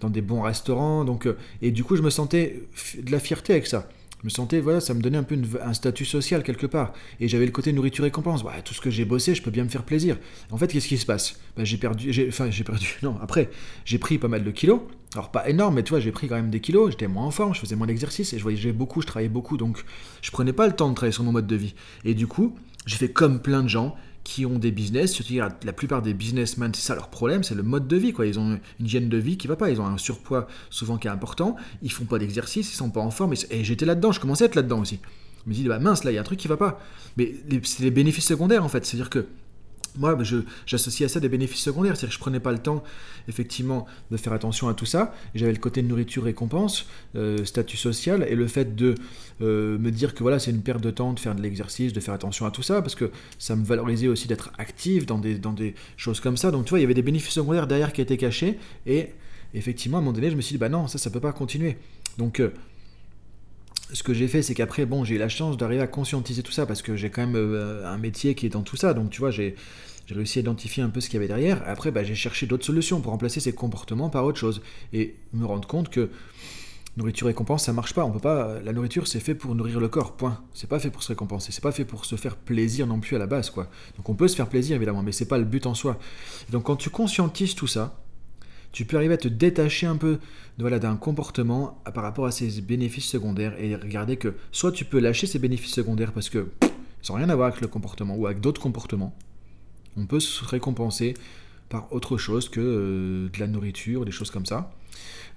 dans 0.00 0.08
des 0.08 0.22
bons 0.22 0.40
restaurants, 0.40 1.04
donc, 1.04 1.26
euh, 1.26 1.37
et 1.61 1.70
du 1.70 1.84
coup 1.84 1.96
je 1.96 2.02
me 2.02 2.08
sentais 2.08 2.62
de 2.99 3.12
la 3.12 3.20
fierté 3.20 3.52
avec 3.52 3.66
ça. 3.66 3.88
Je 4.20 4.25
me 4.25 4.31
sentais, 4.31 4.59
voilà, 4.59 4.81
ça 4.81 4.94
me 4.94 5.00
donnait 5.00 5.19
un 5.19 5.23
peu 5.23 5.38
un 5.65 5.73
statut 5.73 6.05
social 6.05 6.43
quelque 6.43 6.67
part. 6.67 6.93
Et 7.20 7.29
j'avais 7.29 7.47
le 7.47 7.53
côté 7.53 7.73
nourriture 7.73 8.03
récompense. 8.05 8.43
Bah, 8.43 8.53
tout 8.65 8.75
ce 8.75 8.81
que 8.81 8.91
j'ai 8.91 9.05
bossé, 9.05 9.35
je 9.35 9.43
peux 9.43 9.50
bien 9.50 9.62
me 9.62 9.69
faire 9.69 9.85
plaisir. 9.85 10.17
En 10.50 10.56
fait, 10.56 10.67
qu'est-ce 10.67 10.88
qui 10.88 10.99
se 10.99 11.06
passe? 11.06 11.38
Bah, 11.56 11.65
J'ai 11.65 11.76
perdu, 11.76 12.26
enfin, 12.29 12.50
j'ai 12.50 12.65
perdu, 12.65 12.99
non, 13.03 13.17
après, 13.23 13.50
j'ai 13.85 13.99
pris 13.99 14.19
pas 14.19 14.29
mal 14.29 14.43
de 14.43 14.50
kilos. 14.50 14.81
Alors, 15.15 15.31
pas 15.31 15.49
énorme, 15.49 15.76
mais 15.76 15.82
tu 15.85 15.91
vois, 15.91 16.00
j'ai 16.00 16.12
pris 16.12 16.29
quand 16.29 16.35
même 16.35 16.50
des 16.50 16.61
kilos. 16.61 16.91
J'étais 16.91 17.06
moins 17.06 17.25
en 17.25 17.31
forme, 17.31 17.55
je 17.55 17.61
faisais 17.61 17.76
moins 17.76 17.87
d'exercice 17.87 18.32
et 18.32 18.38
je 18.38 18.43
voyageais 18.43 18.73
beaucoup, 18.73 19.00
je 19.00 19.06
travaillais 19.06 19.29
beaucoup. 19.29 19.56
Donc, 19.56 19.85
je 20.21 20.31
prenais 20.31 20.53
pas 20.53 20.67
le 20.67 20.75
temps 20.75 20.91
de 20.91 20.94
travailler 20.94 21.12
sur 21.12 21.25
mon 21.25 21.32
mode 21.32 21.47
de 21.47 21.56
vie. 21.56 21.75
Et 22.05 22.14
du 22.14 22.26
coup, 22.26 22.56
j'ai 22.87 22.97
fait 22.97 23.12
comme 23.12 23.41
plein 23.41 23.62
de 23.62 23.69
gens 23.69 23.97
qui 24.28 24.44
ont 24.44 24.58
des 24.58 24.70
business, 24.70 25.14
surtout 25.14 25.32
la 25.36 25.72
plupart 25.72 26.02
des 26.02 26.12
businessmen, 26.12 26.70
c'est 26.75 26.82
ça 26.82 26.94
leur 26.94 27.08
problème, 27.08 27.42
c'est 27.42 27.54
le 27.54 27.62
mode 27.62 27.88
de 27.88 27.96
vie. 27.96 28.12
Quoi. 28.12 28.26
Ils 28.26 28.38
ont 28.38 28.58
une 28.78 28.86
hygiène 28.86 29.08
de 29.08 29.16
vie 29.16 29.38
qui 29.38 29.46
va 29.46 29.56
pas, 29.56 29.70
ils 29.70 29.80
ont 29.80 29.86
un 29.86 29.96
surpoids 29.96 30.46
souvent 30.69 30.98
qui 30.98 31.08
est 31.08 31.10
important, 31.10 31.56
ils 31.80 31.90
font 31.90 32.04
pas 32.04 32.19
d'exercice, 32.19 32.70
ils 32.70 32.76
sont 32.76 32.90
pas 32.90 33.00
en 33.00 33.10
forme. 33.10 33.32
Et, 33.50 33.64
j'étais 33.64 33.86
là-dedans, 33.86 34.12
je 34.12 34.20
commençais 34.20 34.44
à 34.44 34.46
être 34.48 34.54
là-dedans 34.54 34.80
aussi. 34.80 35.00
Je 35.46 35.50
me 35.50 35.54
dis, 35.54 35.64
bah 35.66 35.78
mince, 35.78 36.04
là, 36.04 36.10
il 36.10 36.14
y 36.16 36.19
a 36.19 36.20
un 36.20 36.25
truc 36.25 36.38
qui 36.38 36.46
va 36.46 36.58
pas. 36.58 36.78
Mais 37.16 37.36
c'est 37.62 37.82
les 37.82 37.90
bénéfices 37.90 38.26
secondaires 38.26 38.62
en 38.62 38.69
fait. 38.69 38.84
C'est-à-dire 38.84 39.08
que 39.08 39.25
moi, 39.99 40.17
j'associe 40.67 41.09
à 41.09 41.12
ça 41.12 41.21
des 41.21 41.29
bénéfices 41.29 41.62
secondaires. 41.62 41.97
C'est-à-dire 41.97 42.11
que 42.11 42.15
je 42.15 42.21
prenais 42.21 42.41
pas 42.41 42.53
le 42.53 42.59
temps, 42.59 42.83
effectivement, 43.29 43.87
de 44.11 44.17
faire 44.17 44.33
attention 44.33 44.69
à 44.69 44.75
tout 44.75 44.87
ça. 44.87 45.15
J'avais 45.35 45.53
le 45.53 45.59
côté 45.59 45.83
nourriture 45.83 46.25
récompense, 46.25 46.87
euh, 47.17 47.45
statut 47.45 47.77
social, 47.77 48.27
et 48.29 48.35
le 48.35 48.47
fait 48.47 48.75
de 48.77 48.95
euh, 49.41 49.79
me 49.79 49.91
dire 49.91 50.15
que 50.15 50.23
voilà, 50.23 50.39
c'est 50.39 50.50
une 50.50 50.62
perte 50.62 50.81
de 50.81 50.91
temps 50.91 51.12
de 51.12 51.21
faire 51.21 51.35
de 51.35 51.43
l'exercice, 51.43 51.93
de 51.93 52.00
faire 52.00 52.15
attention 52.15 52.47
à 52.47 52.50
tout 52.50 52.62
ça, 52.62 52.81
parce 52.81 52.95
que 52.95 53.11
ça 53.39 53.56
me 53.56 53.65
valorisait 53.65 54.09
aussi 54.09 54.29
d'être 54.29 54.50
actif 54.59 55.06
dans 55.06 55.19
des, 55.19 55.39
dans 55.39 55.53
des 55.53 55.75
choses 55.97 56.21
comme 56.21 56.37
ça. 56.37 56.50
Donc, 56.50 56.65
tu 56.65 56.71
vois, 56.71 56.79
il 56.79 56.83
y 56.83 56.85
avait 56.85 56.95
des 56.95 57.03
bénéfices 57.03 57.35
secondaires 57.35 57.67
derrière 57.67 57.93
qui 57.93 58.00
étaient 58.00 58.17
cachés, 58.17 58.59
et 58.87 59.11
effectivement, 59.55 59.99
à 59.99 60.00
un 60.00 60.03
moment 60.05 60.15
donné, 60.15 60.31
je 60.31 60.37
me 60.37 60.41
suis 60.41 60.55
dit, 60.55 60.59
bah 60.59 60.69
non, 60.69 60.87
ça, 60.89 60.99
ça 60.99 61.11
peut 61.11 61.21
pas 61.21 61.33
continuer. 61.33 61.77
Donc, 62.17 62.41
euh, 62.41 62.53
ce 63.93 64.02
que 64.02 64.12
j'ai 64.12 64.29
fait, 64.29 64.43
c'est 64.43 64.55
qu'après, 64.55 64.87
bon, 64.87 65.05
j'ai 65.05 65.14
eu 65.14 65.19
la 65.19 65.29
chance 65.29 65.56
d'arriver 65.56 65.82
à 65.82 65.87
conscientiser 65.87 66.43
tout 66.43 66.52
ça 66.52 66.67
parce 66.67 66.82
que 66.82 66.96
j'ai 66.96 67.11
quand 67.11 67.26
même 67.26 67.82
un 67.85 67.99
métier 67.99 68.35
qui 68.35 68.46
est 68.46 68.50
dans 68.50 68.62
tout 68.62 68.76
ça. 68.76 68.94
Donc, 68.94 69.11
tu 69.11 69.20
vois, 69.20 69.31
j'ai 69.31 69.55
réussi 70.11 70.38
à 70.38 70.43
identifier 70.43 70.82
un 70.82 70.90
peu 70.90 71.00
ce 71.00 71.08
qu'il 71.08 71.14
y 71.14 71.19
avait 71.19 71.29
derrière. 71.29 71.62
Après, 71.67 71.90
bah, 71.90 72.05
j'ai 72.05 72.14
cherché 72.14 72.46
d'autres 72.46 72.64
solutions 72.64 73.00
pour 73.00 73.12
remplacer 73.12 73.40
ces 73.40 73.52
comportements 73.52 74.11
par 74.11 74.25
autre 74.25 74.38
chose. 74.38 74.62
Et 74.93 75.17
me 75.32 75.46
rendre 75.46 75.67
compte 75.67 75.88
que 75.88 76.11
nourriture 76.96 77.29
récompense, 77.29 77.64
ça 77.64 77.73
marche 77.73 77.94
pas. 77.94 78.05
On 78.05 78.11
peut 78.11 78.19
pas. 78.19 78.61
La 78.61 78.73
nourriture, 78.73 79.06
c'est 79.06 79.20
fait 79.20 79.35
pour 79.35 79.55
nourrir 79.55 79.81
le 79.81 79.88
corps. 79.88 80.17
Point. 80.17 80.40
C'est 80.52 80.69
pas 80.69 80.79
fait 80.79 80.90
pour 80.90 81.02
se 81.02 81.08
récompenser. 81.08 81.52
C'est 81.52 81.62
pas 81.62 81.73
fait 81.73 81.85
pour 81.85 82.05
se 82.05 82.17
faire 82.17 82.37
plaisir 82.37 82.87
non 82.87 83.00
plus 83.00 83.17
à 83.17 83.19
la 83.19 83.26
base, 83.26 83.50
quoi. 83.50 83.69
Donc 83.96 84.08
on 84.08 84.14
peut 84.14 84.29
se 84.29 84.37
faire 84.37 84.49
plaisir 84.49 84.76
évidemment, 84.76 85.02
mais 85.02 85.12
c'est 85.12 85.29
pas 85.29 85.38
le 85.38 85.44
but 85.44 85.67
en 85.67 85.75
soi. 85.75 85.99
donc 86.50 86.64
quand 86.64 86.76
tu 86.76 86.90
conscientises 86.90 87.55
tout 87.55 87.67
ça, 87.67 87.99
tu 88.78 88.84
peux 88.84 88.96
arriver 88.96 89.14
à 89.14 89.19
te 89.19 89.26
détacher 89.26 89.88
un 89.88 89.96
peu 89.96 90.20
voilà, 90.56 90.78
d'un 90.78 90.94
comportement 90.94 91.82
par 91.92 92.04
rapport 92.04 92.26
à 92.26 92.30
ses 92.30 92.60
bénéfices 92.60 93.06
secondaires 93.06 93.60
et 93.60 93.75
regarder 93.75 94.16
que 94.16 94.34
soit 94.52 94.70
tu 94.70 94.84
peux 94.84 95.00
lâcher 95.00 95.26
ces 95.26 95.40
bénéfices 95.40 95.72
secondaires 95.72 96.12
parce 96.12 96.28
que 96.30 96.46
ça 97.02 97.12
n'a 97.12 97.19
rien 97.19 97.28
à 97.28 97.34
voir 97.34 97.48
avec 97.48 97.60
le 97.60 97.66
comportement 97.66 98.14
ou 98.14 98.26
avec 98.26 98.38
d'autres 98.38 98.60
comportements, 98.60 99.16
on 99.96 100.06
peut 100.06 100.20
se 100.20 100.44
récompenser 100.44 101.14
par 101.69 101.92
autre 101.92 102.19
chose 102.19 102.48
que 102.48 102.60
euh, 102.60 103.28
de 103.28 103.40
la 103.40 103.48
nourriture, 103.48 104.04
des 104.04 104.12
choses 104.12 104.30
comme 104.30 104.46
ça. 104.46 104.72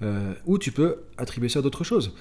Euh, 0.03 0.35
ou 0.45 0.59
tu 0.59 0.71
peux 0.71 0.97
attribuer 1.17 1.49
ça 1.49 1.59
à 1.59 1.61
d'autres 1.63 1.83
choses. 1.83 2.13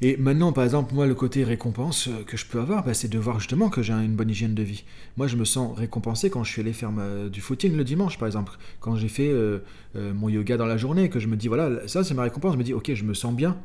Et 0.00 0.16
maintenant, 0.16 0.52
par 0.52 0.64
exemple, 0.64 0.94
moi, 0.94 1.06
le 1.06 1.14
côté 1.14 1.42
récompense 1.42 2.08
euh, 2.08 2.22
que 2.24 2.36
je 2.36 2.46
peux 2.46 2.60
avoir, 2.60 2.84
bah, 2.84 2.94
c'est 2.94 3.08
de 3.08 3.18
voir 3.18 3.40
justement 3.40 3.68
que 3.68 3.82
j'ai 3.82 3.92
une 3.92 4.14
bonne 4.14 4.30
hygiène 4.30 4.54
de 4.54 4.62
vie. 4.62 4.84
Moi, 5.16 5.26
je 5.26 5.36
me 5.36 5.44
sens 5.44 5.76
récompensé 5.76 6.30
quand 6.30 6.44
je 6.44 6.52
suis 6.52 6.60
allé 6.60 6.72
faire 6.72 6.92
du 7.30 7.40
footing 7.40 7.76
le 7.76 7.84
dimanche, 7.84 8.18
par 8.18 8.26
exemple. 8.26 8.52
Quand 8.80 8.96
j'ai 8.96 9.08
fait 9.08 9.32
mon 9.94 10.28
yoga 10.28 10.56
dans 10.56 10.66
la 10.66 10.76
journée, 10.76 11.10
que 11.10 11.18
je 11.18 11.26
me 11.26 11.36
dis, 11.36 11.48
voilà, 11.48 11.88
ça, 11.88 12.04
c'est 12.04 12.14
ma 12.14 12.22
récompense. 12.22 12.52
Je 12.52 12.58
me 12.58 12.62
dis, 12.62 12.74
ok, 12.74 12.94
je 12.94 13.02
me 13.02 13.14
sens 13.14 13.34
bien. 13.34 13.56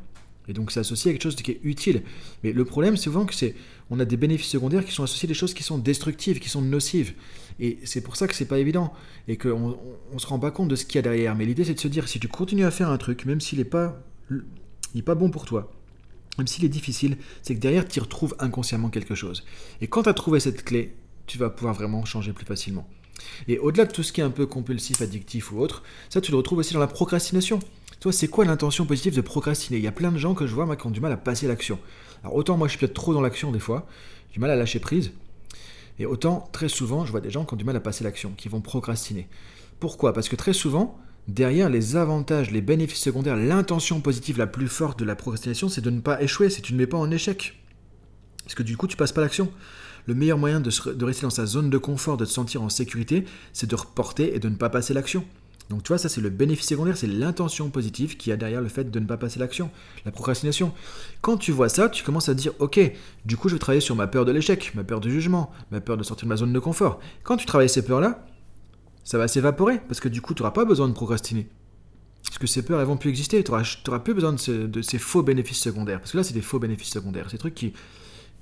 Et 0.48 0.52
donc, 0.52 0.72
c'est 0.72 0.80
associé 0.80 1.10
à 1.10 1.14
quelque 1.14 1.22
chose 1.22 1.36
qui 1.36 1.52
est 1.52 1.60
utile. 1.62 2.02
Mais 2.42 2.52
le 2.52 2.64
problème, 2.64 2.96
c'est 2.96 3.04
souvent 3.04 3.24
que 3.24 3.34
c'est, 3.34 3.54
on 3.90 4.00
a 4.00 4.04
des 4.04 4.16
bénéfices 4.16 4.50
secondaires 4.50 4.84
qui 4.84 4.92
sont 4.92 5.04
associés 5.04 5.26
à 5.26 5.28
des 5.28 5.34
choses 5.34 5.54
qui 5.54 5.62
sont 5.62 5.78
destructives, 5.78 6.40
qui 6.40 6.48
sont 6.48 6.62
nocives. 6.62 7.14
Et 7.60 7.78
c'est 7.84 8.00
pour 8.00 8.16
ça 8.16 8.26
que 8.26 8.34
c'est 8.34 8.48
pas 8.48 8.58
évident 8.58 8.92
et 9.28 9.36
qu'on 9.36 9.78
on, 10.12 10.18
se 10.18 10.26
rend 10.26 10.38
pas 10.38 10.50
compte 10.50 10.68
de 10.68 10.76
ce 10.76 10.84
qu'il 10.84 10.96
y 10.96 10.98
a 10.98 11.02
derrière. 11.02 11.34
Mais 11.34 11.44
l'idée 11.44 11.64
c'est 11.64 11.74
de 11.74 11.80
se 11.80 11.88
dire 11.88 12.08
si 12.08 12.18
tu 12.18 12.28
continues 12.28 12.64
à 12.64 12.70
faire 12.70 12.90
un 12.90 12.98
truc, 12.98 13.24
même 13.26 13.40
s'il 13.40 13.58
n'est 13.58 13.64
pas, 13.64 14.02
pas 15.04 15.14
bon 15.14 15.30
pour 15.30 15.44
toi, 15.44 15.72
même 16.38 16.46
s'il 16.46 16.64
est 16.64 16.68
difficile, 16.68 17.16
c'est 17.42 17.54
que 17.54 17.60
derrière 17.60 17.86
tu 17.86 18.00
retrouves 18.00 18.34
inconsciemment 18.38 18.88
quelque 18.88 19.14
chose. 19.14 19.44
Et 19.80 19.86
quand 19.86 20.04
tu 20.04 20.08
as 20.08 20.14
trouvé 20.14 20.40
cette 20.40 20.64
clé, 20.64 20.94
tu 21.26 21.38
vas 21.38 21.50
pouvoir 21.50 21.74
vraiment 21.74 22.04
changer 22.04 22.32
plus 22.32 22.46
facilement. 22.46 22.86
Et 23.48 23.58
au-delà 23.58 23.84
de 23.84 23.92
tout 23.92 24.02
ce 24.02 24.12
qui 24.12 24.20
est 24.20 24.24
un 24.24 24.30
peu 24.30 24.46
compulsif, 24.46 25.00
addictif 25.00 25.52
ou 25.52 25.60
autre, 25.60 25.82
ça 26.10 26.20
tu 26.20 26.30
le 26.30 26.36
retrouves 26.36 26.58
aussi 26.58 26.74
dans 26.74 26.80
la 26.80 26.86
procrastination. 26.86 27.60
Toi, 28.00 28.12
c'est 28.12 28.28
quoi 28.28 28.44
l'intention 28.44 28.84
positive 28.84 29.14
de 29.14 29.20
procrastiner? 29.20 29.78
Il 29.78 29.84
y 29.84 29.88
a 29.88 29.92
plein 29.92 30.12
de 30.12 30.18
gens 30.18 30.34
que 30.34 30.46
je 30.46 30.54
vois 30.54 30.76
qui 30.76 30.86
ont 30.86 30.90
du 30.90 31.00
mal 31.00 31.12
à 31.12 31.16
passer 31.16 31.46
l'action. 31.46 31.78
Alors 32.22 32.36
autant 32.36 32.56
moi 32.56 32.68
je 32.68 32.72
suis 32.72 32.80
peut-être 32.80 32.94
trop 32.94 33.14
dans 33.14 33.20
l'action 33.20 33.52
des 33.52 33.60
fois, 33.60 33.86
j'ai 34.28 34.34
du 34.34 34.40
mal 34.40 34.50
à 34.50 34.56
lâcher 34.56 34.80
prise, 34.80 35.12
et 35.98 36.06
autant, 36.06 36.48
très 36.52 36.68
souvent, 36.68 37.04
je 37.04 37.10
vois 37.10 37.20
des 37.20 37.30
gens 37.30 37.44
qui 37.44 37.54
ont 37.54 37.56
du 37.56 37.64
mal 37.64 37.76
à 37.76 37.80
passer 37.80 38.02
l'action, 38.02 38.32
qui 38.36 38.48
vont 38.48 38.60
procrastiner. 38.60 39.28
Pourquoi? 39.78 40.12
Parce 40.12 40.28
que 40.28 40.36
très 40.36 40.52
souvent, 40.52 40.98
derrière 41.28 41.70
les 41.70 41.96
avantages, 41.96 42.50
les 42.50 42.60
bénéfices 42.60 43.00
secondaires, 43.00 43.36
l'intention 43.36 44.00
positive 44.00 44.38
la 44.38 44.46
plus 44.46 44.68
forte 44.68 44.98
de 44.98 45.04
la 45.04 45.16
procrastination, 45.16 45.68
c'est 45.68 45.80
de 45.80 45.90
ne 45.90 46.00
pas 46.00 46.20
échouer, 46.22 46.50
c'est 46.50 46.62
tu 46.62 46.72
ne 46.72 46.78
mets 46.78 46.86
pas 46.86 46.98
en 46.98 47.10
échec. 47.10 47.60
Parce 48.44 48.54
que 48.54 48.62
du 48.62 48.76
coup, 48.76 48.86
tu 48.86 48.96
passes 48.96 49.12
pas 49.12 49.22
l'action. 49.22 49.50
Le 50.06 50.14
meilleur 50.14 50.36
moyen 50.36 50.60
de, 50.60 50.70
rester 51.04 51.22
dans 51.22 51.30
sa 51.30 51.46
zone 51.46 51.70
de 51.70 51.78
confort, 51.78 52.18
de 52.18 52.26
te 52.26 52.30
sentir 52.30 52.62
en 52.62 52.68
sécurité, 52.68 53.24
c'est 53.54 53.68
de 53.68 53.74
reporter 53.74 54.34
et 54.34 54.38
de 54.38 54.50
ne 54.50 54.56
pas 54.56 54.68
passer 54.68 54.92
l'action. 54.92 55.24
Donc 55.70 55.82
tu 55.82 55.88
vois, 55.88 55.96
ça 55.96 56.10
c'est 56.10 56.20
le 56.20 56.28
bénéfice 56.28 56.66
secondaire, 56.66 56.94
c'est 56.94 57.06
l'intention 57.06 57.70
positive 57.70 58.18
qui 58.18 58.30
a 58.30 58.36
derrière 58.36 58.60
le 58.60 58.68
fait 58.68 58.90
de 58.90 59.00
ne 59.00 59.06
pas 59.06 59.16
passer 59.16 59.38
l'action, 59.38 59.70
la 60.04 60.10
procrastination. 60.10 60.74
Quand 61.22 61.38
tu 61.38 61.52
vois 61.52 61.70
ça, 61.70 61.88
tu 61.88 62.04
commences 62.04 62.28
à 62.28 62.34
dire, 62.34 62.52
ok, 62.58 62.78
du 63.24 63.38
coup 63.38 63.48
je 63.48 63.54
vais 63.54 63.58
travailler 63.58 63.80
sur 63.80 63.96
ma 63.96 64.06
peur 64.06 64.26
de 64.26 64.32
l'échec, 64.32 64.72
ma 64.74 64.84
peur 64.84 65.00
du 65.00 65.10
jugement, 65.10 65.50
ma 65.70 65.80
peur 65.80 65.96
de 65.96 66.02
sortir 66.02 66.26
de 66.26 66.28
ma 66.28 66.36
zone 66.36 66.52
de 66.52 66.58
confort. 66.58 67.00
Quand 67.22 67.38
tu 67.38 67.46
travailles 67.46 67.70
ces 67.70 67.82
peurs-là, 67.82 68.26
ça 69.04 69.18
va 69.18 69.28
s'évaporer, 69.28 69.80
parce 69.86 70.00
que 70.00 70.08
du 70.08 70.20
coup 70.20 70.34
tu 70.34 70.42
n'auras 70.42 70.52
pas 70.52 70.64
besoin 70.64 70.88
de 70.88 70.94
procrastiner. 70.94 71.46
Parce 72.24 72.38
que 72.38 72.46
ces 72.46 72.62
peurs, 72.62 72.80
elles 72.80 72.86
vont 72.86 72.96
plus 72.96 73.10
exister, 73.10 73.44
tu 73.44 73.52
n'auras 73.52 73.98
plus 74.00 74.14
besoin 74.14 74.32
de, 74.32 74.82
ces, 74.82 74.98
faux 74.98 75.22
bénéfices 75.22 75.60
secondaires. 75.60 76.00
Parce 76.00 76.12
que 76.12 76.16
là, 76.16 76.24
c'est 76.24 76.34
des 76.34 76.40
faux 76.40 76.58
bénéfices 76.58 76.90
secondaires, 76.90 77.30
ces 77.30 77.38
trucs 77.38 77.54
qui 77.54 77.72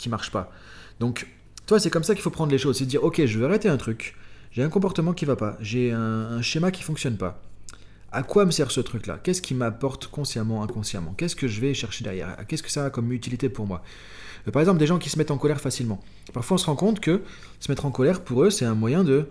ne 0.04 0.11
marchent 0.11 0.31
pas. 0.31 0.52
Donc, 1.00 1.26
toi, 1.66 1.78
c'est 1.78 1.90
comme 1.90 2.04
ça 2.04 2.14
qu'il 2.14 2.23
faut 2.23 2.31
prendre 2.31 2.52
les 2.52 2.59
choses, 2.59 2.78
c'est 2.78 2.87
dire, 2.87 3.02
ok, 3.04 3.25
je 3.25 3.38
vais 3.38 3.45
arrêter 3.45 3.69
un 3.69 3.76
truc, 3.76 4.16
j'ai 4.50 4.62
un 4.62 4.69
comportement 4.69 5.12
qui 5.12 5.25
va 5.25 5.37
pas, 5.37 5.57
j'ai 5.61 5.92
un, 5.92 6.42
schéma 6.42 6.71
qui 6.71 6.83
fonctionne 6.83 7.16
pas. 7.16 7.42
À 8.11 8.23
quoi 8.23 8.45
me 8.45 8.50
sert 8.50 8.71
ce 8.71 8.81
truc-là? 8.81 9.19
Qu'est-ce 9.23 9.40
qui 9.40 9.54
m'apporte 9.54 10.07
consciemment, 10.09 10.62
inconsciemment? 10.62 11.14
Qu'est-ce 11.16 11.35
que 11.35 11.49
je 11.49 11.61
vais 11.61 11.73
chercher 11.73 12.04
derrière? 12.04 12.37
Qu'est-ce 12.47 12.62
que 12.62 12.71
ça 12.71 12.87
a 12.87 12.90
comme 12.90 13.11
utilité 13.12 13.49
pour 13.49 13.66
moi? 13.66 13.83
Euh, 14.47 14.50
Par 14.50 14.61
exemple, 14.61 14.78
des 14.78 14.87
gens 14.87 14.99
qui 14.99 15.09
se 15.09 15.19
mettent 15.19 15.31
en 15.31 15.38
colère 15.38 15.61
facilement. 15.61 15.99
Parfois, 16.35 16.57
on 16.57 16.59
se 16.59 16.66
rend 16.66 16.76
compte 16.76 17.00
que 17.00 17.23
se 17.59 17.71
mettre 17.71 17.87
en 17.87 17.90
colère, 17.90 18.23
pour 18.23 18.42
eux, 18.45 18.50
c'est 18.50 18.66
un 18.66 18.75
moyen 18.75 19.02
de 19.02 19.28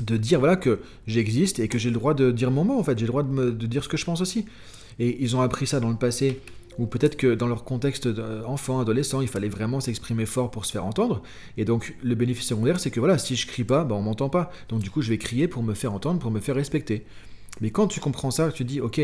de 0.00 0.16
dire 0.16 0.38
voilà 0.38 0.56
que 0.56 0.80
j'existe 1.06 1.58
et 1.58 1.68
que 1.68 1.78
j'ai 1.78 1.90
le 1.90 1.94
droit 1.94 2.14
de 2.14 2.30
dire 2.30 2.50
mon 2.50 2.64
mot 2.64 2.78
en 2.78 2.84
fait, 2.84 2.98
j'ai 2.98 3.04
le 3.04 3.10
droit 3.10 3.22
de, 3.22 3.50
de, 3.50 3.66
dire 3.66 3.84
ce 3.84 3.88
que 3.88 3.96
je 3.96 4.04
pense 4.04 4.20
aussi. 4.20 4.46
et 4.98 5.22
ils 5.22 5.36
ont 5.36 5.40
appris 5.40 5.66
ça 5.66 5.80
dans 5.80 5.90
le 5.90 5.96
passé, 5.96 6.40
ou 6.78 6.86
peut-être 6.86 7.16
que 7.16 7.34
dans 7.34 7.48
leur 7.48 7.64
contexte 7.64 8.06
d'enfant, 8.06 8.80
adolescent, 8.80 9.20
il 9.20 9.28
fallait 9.28 9.48
vraiment 9.48 9.80
s'exprimer 9.80 10.26
fort 10.26 10.50
pour 10.50 10.64
se 10.64 10.72
faire 10.72 10.84
entendre. 10.84 11.22
Et 11.56 11.64
donc 11.64 11.94
le 12.02 12.14
bénéfice 12.14 12.46
secondaire, 12.46 12.78
c'est 12.78 12.90
que 12.90 13.00
voilà, 13.00 13.18
si 13.18 13.34
je 13.34 13.46
crie 13.46 13.64
pas, 13.64 13.84
ben, 13.84 13.96
on 13.96 14.02
m'entend 14.02 14.28
pas. 14.28 14.50
Donc 14.68 14.80
du 14.80 14.90
coup, 14.90 15.02
je 15.02 15.10
vais 15.10 15.18
crier 15.18 15.48
pour 15.48 15.62
me 15.62 15.74
faire 15.74 15.92
entendre, 15.92 16.20
pour 16.20 16.30
me 16.30 16.40
faire 16.40 16.54
respecter. 16.54 17.04
Mais 17.60 17.70
quand 17.70 17.88
tu 17.88 17.98
comprends 17.98 18.30
ça, 18.30 18.52
tu 18.52 18.64
dis, 18.64 18.80
ok, 18.80 19.00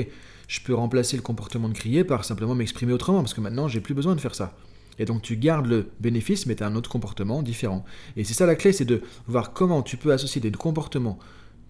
je 0.47 0.61
peux 0.61 0.75
remplacer 0.75 1.17
le 1.17 1.23
comportement 1.23 1.69
de 1.69 1.75
crier 1.75 2.05
par 2.05 2.25
simplement 2.25 2.55
m'exprimer 2.55 2.93
autrement, 2.93 3.21
parce 3.21 3.35
que 3.35 3.41
maintenant, 3.41 3.67
j'ai 3.67 3.81
plus 3.81 3.95
besoin 3.95 4.15
de 4.15 4.21
faire 4.21 4.37
ça. 4.37 4.57
Et 4.99 5.05
donc 5.05 5.23
tu 5.23 5.37
gardes 5.37 5.67
le 5.67 5.91
bénéfice, 6.01 6.47
mais 6.47 6.57
tu 6.57 6.63
as 6.63 6.67
un 6.67 6.77
autre 6.77 6.91
comportement 6.91 7.43
différent. 7.43 7.85
Et 8.17 8.25
c'est 8.25 8.35
ça 8.35 8.47
la 8.47 8.55
clé, 8.55 8.73
c'est 8.73 8.85
de 8.85 9.03
voir 9.27 9.53
comment 9.53 9.83
tu 9.83 9.97
peux 9.97 10.13
associer 10.13 10.41
des 10.41 10.51
comportements 10.51 11.19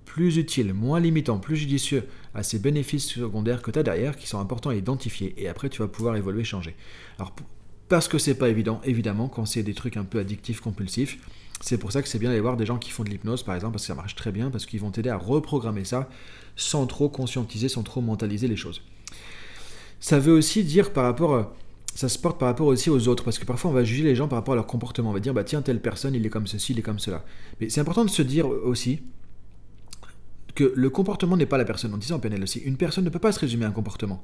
plus 0.04 0.37
utiles, 0.37 0.75
moins 0.75 1.00
limitants, 1.00 1.38
plus 1.38 1.57
judicieux 1.57 2.04
à 2.35 2.43
ces 2.43 2.59
bénéfices 2.59 3.07
secondaires 3.07 3.62
que 3.62 3.71
tu 3.71 3.78
as 3.78 3.83
derrière, 3.83 4.16
qui 4.16 4.28
sont 4.28 4.38
importants 4.38 4.71
à 4.71 4.76
identifier. 4.76 5.35
Et 5.37 5.49
après, 5.49 5.69
tu 5.69 5.83
vas 5.83 5.88
pouvoir 5.88 6.14
évoluer, 6.16 6.45
changer. 6.45 6.76
Alors, 7.19 7.35
parce 7.88 8.07
que 8.07 8.19
c'est 8.19 8.37
pas 8.37 8.49
évident, 8.49 8.81
évidemment, 8.85 9.28
quand 9.28 9.45
c'est 9.45 9.62
des 9.62 9.75
trucs 9.75 9.97
un 9.97 10.04
peu 10.04 10.19
addictifs, 10.19 10.61
compulsifs. 10.61 11.19
C'est 11.61 11.78
pour 11.78 11.93
ça 11.93 12.02
que 12.02 12.09
c'est 12.09 12.19
bien 12.19 12.28
d'aller 12.28 12.40
voir 12.40 12.57
des 12.57 12.66
gens 12.66 12.78
qui 12.78 12.90
font 12.90 13.04
de 13.04 13.11
l'hypnose, 13.11 13.43
par 13.43 13.54
exemple, 13.54 13.73
parce 13.73 13.85
que 13.85 13.88
ça 13.88 13.95
marche 13.95 14.14
très 14.14 14.33
bien, 14.33 14.50
parce 14.50 14.66
qu'ils 14.66 14.81
vont 14.81 14.90
t'aider 14.90 15.11
à 15.11 15.16
reprogrammer 15.16 15.85
ça 15.85 16.09
sans 16.57 16.87
trop 16.87 17.09
conscientiser, 17.09 17.69
sans 17.69 17.83
trop 17.83 18.00
mentaliser 18.00 18.49
les 18.49 18.57
choses. 18.57 18.83
Ça 20.00 20.19
veut 20.19 20.33
aussi 20.33 20.64
dire 20.64 20.93
par 20.93 21.04
rapport, 21.04 21.52
ça 21.94 22.08
se 22.08 22.18
porte 22.18 22.38
par 22.38 22.48
rapport 22.48 22.66
aussi 22.66 22.90
aux 22.90 23.08
autres, 23.08 23.24
parce 23.24 23.38
que 23.38 23.44
parfois 23.44 23.70
on 23.70 23.74
va 23.74 23.84
juger 23.84 24.02
les 24.02 24.14
gens 24.16 24.28
par 24.28 24.38
rapport 24.38 24.52
à 24.52 24.56
leur 24.56 24.66
comportement. 24.66 25.10
On 25.10 25.12
va 25.12 25.20
dire, 25.20 25.32
bah 25.32 25.44
tiens, 25.44 25.62
telle 25.62 25.80
personne, 25.80 26.14
il 26.14 26.26
est 26.26 26.30
comme 26.30 26.46
ceci, 26.46 26.72
il 26.72 26.78
est 26.78 26.82
comme 26.82 26.98
cela. 26.98 27.24
Mais 27.60 27.68
c'est 27.68 27.80
important 27.80 28.04
de 28.04 28.10
se 28.10 28.22
dire 28.22 28.46
aussi, 28.46 29.00
que 30.54 30.72
le 30.74 30.90
comportement 30.90 31.36
n'est 31.36 31.46
pas 31.46 31.58
la 31.58 31.64
personne. 31.64 31.92
On 31.94 31.98
disait 31.98 32.14
en 32.14 32.20
PNL 32.20 32.42
aussi, 32.42 32.60
une 32.60 32.76
personne 32.76 33.04
ne 33.04 33.10
peut 33.10 33.18
pas 33.18 33.32
se 33.32 33.40
résumer 33.40 33.64
à 33.64 33.68
un 33.68 33.72
comportement. 33.72 34.22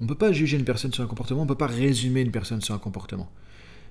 On 0.00 0.04
ne 0.04 0.08
peut 0.08 0.14
pas 0.14 0.32
juger 0.32 0.56
une 0.56 0.64
personne 0.64 0.92
sur 0.92 1.02
un 1.02 1.06
comportement, 1.06 1.40
on 1.40 1.44
ne 1.44 1.48
peut 1.48 1.56
pas 1.56 1.66
résumer 1.66 2.20
une 2.20 2.30
personne 2.30 2.60
sur 2.60 2.74
un 2.74 2.78
comportement. 2.78 3.30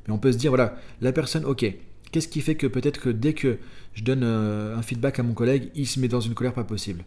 Mais 0.08 0.14
on 0.14 0.18
peut 0.18 0.32
se 0.32 0.38
dire, 0.38 0.52
voilà, 0.52 0.78
la 1.02 1.12
personne, 1.12 1.44
ok, 1.44 1.66
qu'est-ce 2.12 2.30
qui 2.30 2.42
fait 2.42 2.56
que 2.56 2.68
peut-être 2.68 3.00
que 3.00 3.10
dès 3.10 3.34
que 3.34 3.58
je 3.94 4.04
donne 4.04 4.24
euh, 4.24 4.78
un 4.78 4.82
feedback 4.82 5.20
à 5.20 5.24
mon 5.24 5.34
collègue, 5.34 5.70
il 5.76 5.86
se 5.86 6.00
met 6.00 6.08
dans 6.08 6.22
une 6.22 6.34
colère 6.34 6.54
pas 6.54 6.64
possible? 6.64 7.04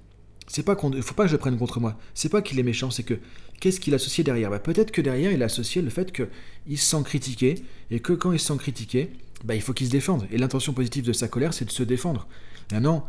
C'est 0.50 0.64
pas 0.64 0.74
qu'on, 0.74 0.90
faut 1.00 1.14
pas 1.14 1.22
que 1.22 1.28
je 1.28 1.34
le 1.34 1.38
prenne 1.38 1.56
contre 1.56 1.78
moi. 1.78 1.96
C'est 2.12 2.28
pas 2.28 2.42
qu'il 2.42 2.58
est 2.58 2.64
méchant, 2.64 2.90
c'est 2.90 3.04
que 3.04 3.14
qu'est-ce 3.60 3.78
qu'il 3.78 3.92
a 3.92 3.96
associé 3.96 4.24
derrière? 4.24 4.50
Bah, 4.50 4.58
Peut-être 4.58 4.90
que 4.90 5.00
derrière, 5.00 5.30
il 5.30 5.42
a 5.42 5.46
associé 5.46 5.80
le 5.80 5.90
fait 5.90 6.10
qu'il 6.10 6.76
se 6.76 6.84
sent 6.84 7.04
critiqué, 7.04 7.62
et 7.92 8.00
que 8.00 8.12
quand 8.12 8.32
il 8.32 8.40
se 8.40 8.46
sent 8.46 8.58
critiqué, 8.58 9.12
bah, 9.44 9.54
il 9.54 9.62
faut 9.62 9.72
qu'il 9.72 9.86
se 9.86 9.92
défende. 9.92 10.26
Et 10.32 10.38
l'intention 10.38 10.72
positive 10.72 11.04
de 11.04 11.12
sa 11.12 11.28
colère, 11.28 11.54
c'est 11.54 11.66
de 11.66 11.70
se 11.70 11.84
défendre. 11.84 12.26
Maintenant, 12.72 13.06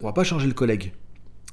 on 0.00 0.04
va 0.04 0.12
pas 0.12 0.24
changer 0.24 0.46
le 0.46 0.52
collègue. 0.52 0.92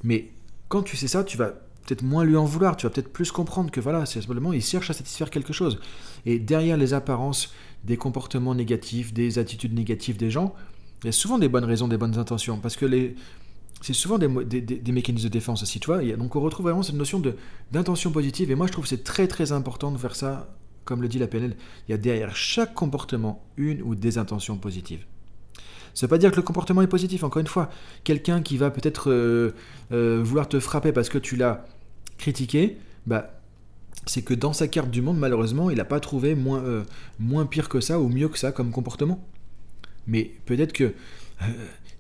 Mais 0.03 0.31
quand 0.67 0.83
tu 0.83 0.97
sais 0.97 1.07
ça, 1.07 1.23
tu 1.23 1.37
vas 1.37 1.53
peut-être 1.85 2.03
moins 2.03 2.25
lui 2.25 2.35
en 2.35 2.43
vouloir, 2.43 2.75
tu 2.75 2.85
vas 2.85 2.89
peut-être 2.89 3.13
plus 3.13 3.31
comprendre 3.31 3.71
que 3.71 3.79
voilà, 3.79 4.05
c'est 4.05 4.19
simplement 4.19 4.51
il 4.51 4.61
cherche 4.61 4.89
à 4.89 4.93
satisfaire 4.93 5.29
quelque 5.29 5.53
chose. 5.53 5.79
Et 6.25 6.39
derrière 6.39 6.75
les 6.75 6.93
apparences 6.93 7.53
des 7.85 7.95
comportements 7.95 8.53
négatifs, 8.53 9.13
des 9.13 9.39
attitudes 9.39 9.73
négatives 9.73 10.17
des 10.17 10.29
gens, 10.29 10.53
il 11.03 11.05
y 11.05 11.09
a 11.09 11.13
souvent 11.13 11.39
des 11.39 11.47
bonnes 11.47 11.63
raisons, 11.63 11.87
des 11.87 11.97
bonnes 11.97 12.17
intentions. 12.17 12.59
Parce 12.59 12.75
que 12.75 12.85
les, 12.85 13.15
c'est 13.81 13.93
souvent 13.93 14.17
des, 14.17 14.27
mécanismes 14.27 15.27
de 15.27 15.31
défense 15.31 15.63
aussi, 15.63 15.79
tu 15.79 15.88
vois. 15.88 16.03
donc 16.17 16.36
on 16.36 16.41
retrouve 16.41 16.65
vraiment 16.65 16.83
cette 16.83 16.95
notion 16.95 17.21
d'intention 17.71 18.12
positive. 18.12 18.51
Et 18.51 18.55
moi, 18.55 18.67
je 18.67 18.71
trouve 18.71 18.83
que 18.83 18.89
c'est 18.89 19.03
très 19.03 19.27
très 19.27 19.51
important 19.51 19.91
de 19.91 19.98
faire 19.98 20.15
ça, 20.15 20.53
comme 20.86 21.01
le 21.01 21.07
dit 21.07 21.19
la 21.19 21.27
PNL. 21.27 21.55
Il 21.88 21.91
y 21.91 21.93
a 21.93 21.98
derrière 21.98 22.36
chaque 22.36 22.74
comportement 22.74 23.43
une 23.57 23.81
ou 23.81 23.95
des 23.95 24.17
intentions 24.17 24.57
positives. 24.57 25.05
Ça 25.93 26.05
ne 26.05 26.07
veut 26.07 26.15
pas 26.15 26.17
dire 26.17 26.31
que 26.31 26.36
le 26.36 26.41
comportement 26.41 26.81
est 26.81 26.88
positif, 26.88 27.24
encore 27.24 27.39
une 27.39 27.48
fois. 27.48 27.69
Quelqu'un 28.03 28.41
qui 28.41 28.57
va 28.57 28.69
peut-être 28.69 29.12
euh, 29.12 29.51
euh, 29.91 30.21
vouloir 30.24 30.48
te 30.48 30.59
frapper 30.59 30.91
parce 30.91 31.09
que 31.09 31.17
tu 31.17 31.36
l'as 31.36 31.65
critiqué, 32.17 32.77
bah, 33.07 33.39
c'est 34.05 34.21
que 34.21 34.33
dans 34.33 34.53
sa 34.53 34.67
carte 34.67 34.91
du 34.91 35.01
monde, 35.01 35.17
malheureusement, 35.17 35.69
il 35.69 35.77
n'a 35.77 35.86
pas 35.86 36.00
trouvé 36.00 36.36
moins, 36.36 36.63
euh, 36.63 36.83
moins 37.19 37.45
pire 37.45 37.69
que 37.69 37.79
ça 37.79 38.00
ou 38.00 38.09
mieux 38.09 38.29
que 38.29 38.38
ça 38.38 38.51
comme 38.51 38.71
comportement. 38.71 39.25
Mais 40.07 40.31
peut-être 40.45 40.74
que 40.74 40.93